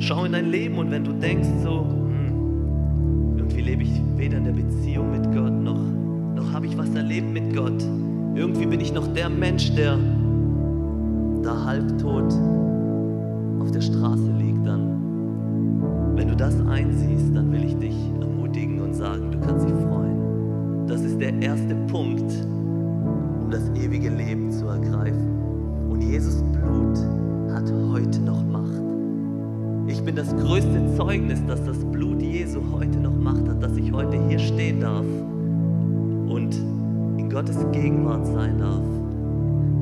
Schau 0.00 0.24
in 0.24 0.32
dein 0.32 0.50
Leben 0.50 0.76
und 0.78 0.90
wenn 0.90 1.04
du 1.04 1.12
denkst 1.12 1.48
so, 1.62 1.86
hm, 1.86 3.38
irgendwie 3.38 3.60
lebe 3.60 3.82
ich 3.84 4.02
weder 4.16 4.38
in 4.38 4.44
der 4.44 4.52
Beziehung 4.52 5.12
mit 5.12 5.24
Gott 5.32 5.52
noch, 5.52 5.80
noch 6.34 6.52
habe 6.52 6.66
ich 6.66 6.76
was 6.76 6.92
erlebt 6.94 7.32
mit 7.32 7.54
Gott. 7.54 7.82
Irgendwie 8.34 8.66
bin 8.66 8.80
ich 8.80 8.92
noch 8.92 9.06
der 9.14 9.28
Mensch, 9.28 9.72
der 9.74 9.96
da 11.42 11.64
halbtot 11.64 12.32
auf 13.60 13.70
der 13.70 13.80
Straße 13.80 14.32
liegt, 14.38 14.66
dann, 14.66 16.16
wenn 16.16 16.28
du 16.28 16.34
das 16.34 16.54
einsiehst, 16.66 17.34
dann 17.34 17.52
will 17.52 17.64
ich 17.64 17.76
dich 17.76 17.94
ermutigen 18.20 18.80
und 18.80 18.94
sagen, 18.94 19.30
du 19.30 19.38
kannst 19.38 19.68
dich 19.68 19.74
freuen. 19.74 20.86
Das 20.88 21.02
ist 21.02 21.20
der 21.20 21.40
erste 21.42 21.76
Punkt, 21.86 22.32
um 23.40 23.50
das 23.50 23.70
ewige 23.76 24.10
Leben 24.10 24.50
zu 24.50 24.66
ergreifen. 24.66 25.88
Und 25.88 26.02
Jesus 26.02 26.42
Blut 26.42 26.98
hat 27.52 27.72
heute 27.92 28.20
noch 28.20 28.44
Macht. 28.44 28.82
Ich 29.86 30.02
bin 30.02 30.16
das 30.16 30.34
größte 30.34 30.96
Zeugnis, 30.96 31.40
dass 31.46 31.64
das 31.64 31.78
Blut 31.84 32.20
Jesu 32.20 32.60
heute 32.72 32.98
noch 32.98 33.14
Macht 33.14 33.48
hat, 33.48 33.62
dass 33.62 33.76
ich 33.76 33.92
heute 33.92 34.18
hier 34.28 34.40
stehen 34.40 34.80
darf 34.80 35.06
und 36.26 36.73
Gottes 37.34 37.66
Gegenwart 37.72 38.24
sein 38.28 38.58
darf. 38.58 38.84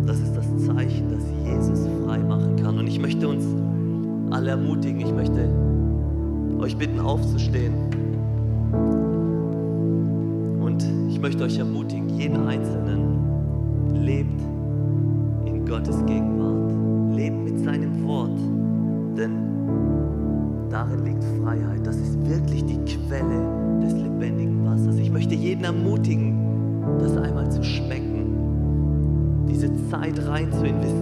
Das 0.06 0.18
ist 0.18 0.34
das 0.34 0.46
Zeichen, 0.64 1.10
dass 1.10 1.22
Jesus 1.44 1.86
frei 2.02 2.16
machen 2.20 2.56
kann. 2.56 2.78
Und 2.78 2.86
ich 2.86 2.98
möchte 2.98 3.28
uns 3.28 3.44
alle 4.30 4.52
ermutigen, 4.52 5.02
ich 5.02 5.12
möchte 5.12 5.50
euch 6.58 6.74
bitten, 6.78 6.98
aufzustehen. 6.98 7.74
Und 10.62 10.82
ich 11.10 11.20
möchte 11.20 11.44
euch 11.44 11.58
ermutigen, 11.58 12.08
jeden 12.18 12.38
Einzelnen 12.46 13.20
lebt 14.02 14.40
in 15.44 15.66
Gottes 15.66 16.02
Gegenwart, 16.06 17.14
lebt 17.14 17.36
mit 17.36 17.62
seinem 17.62 18.02
Wort, 18.06 18.40
denn 19.18 20.70
darin 20.70 21.04
liegt 21.04 21.22
Freiheit. 21.42 21.86
Das 21.86 21.96
ist 21.96 22.18
wirklich 22.26 22.64
die 22.64 22.78
Quelle 22.86 23.80
des 23.82 23.92
lebendigen 23.92 24.64
Wassers. 24.64 24.96
Ich 24.96 25.10
möchte 25.10 25.34
jeden 25.34 25.64
ermutigen, 25.64 26.38
das 26.98 27.16
einmal 27.16 27.31
zu 27.52 27.62
schmecken, 27.62 29.46
diese 29.48 29.68
Zeit 29.90 30.18
rein 30.26 30.52
zu 30.52 30.64
investieren 30.64 31.01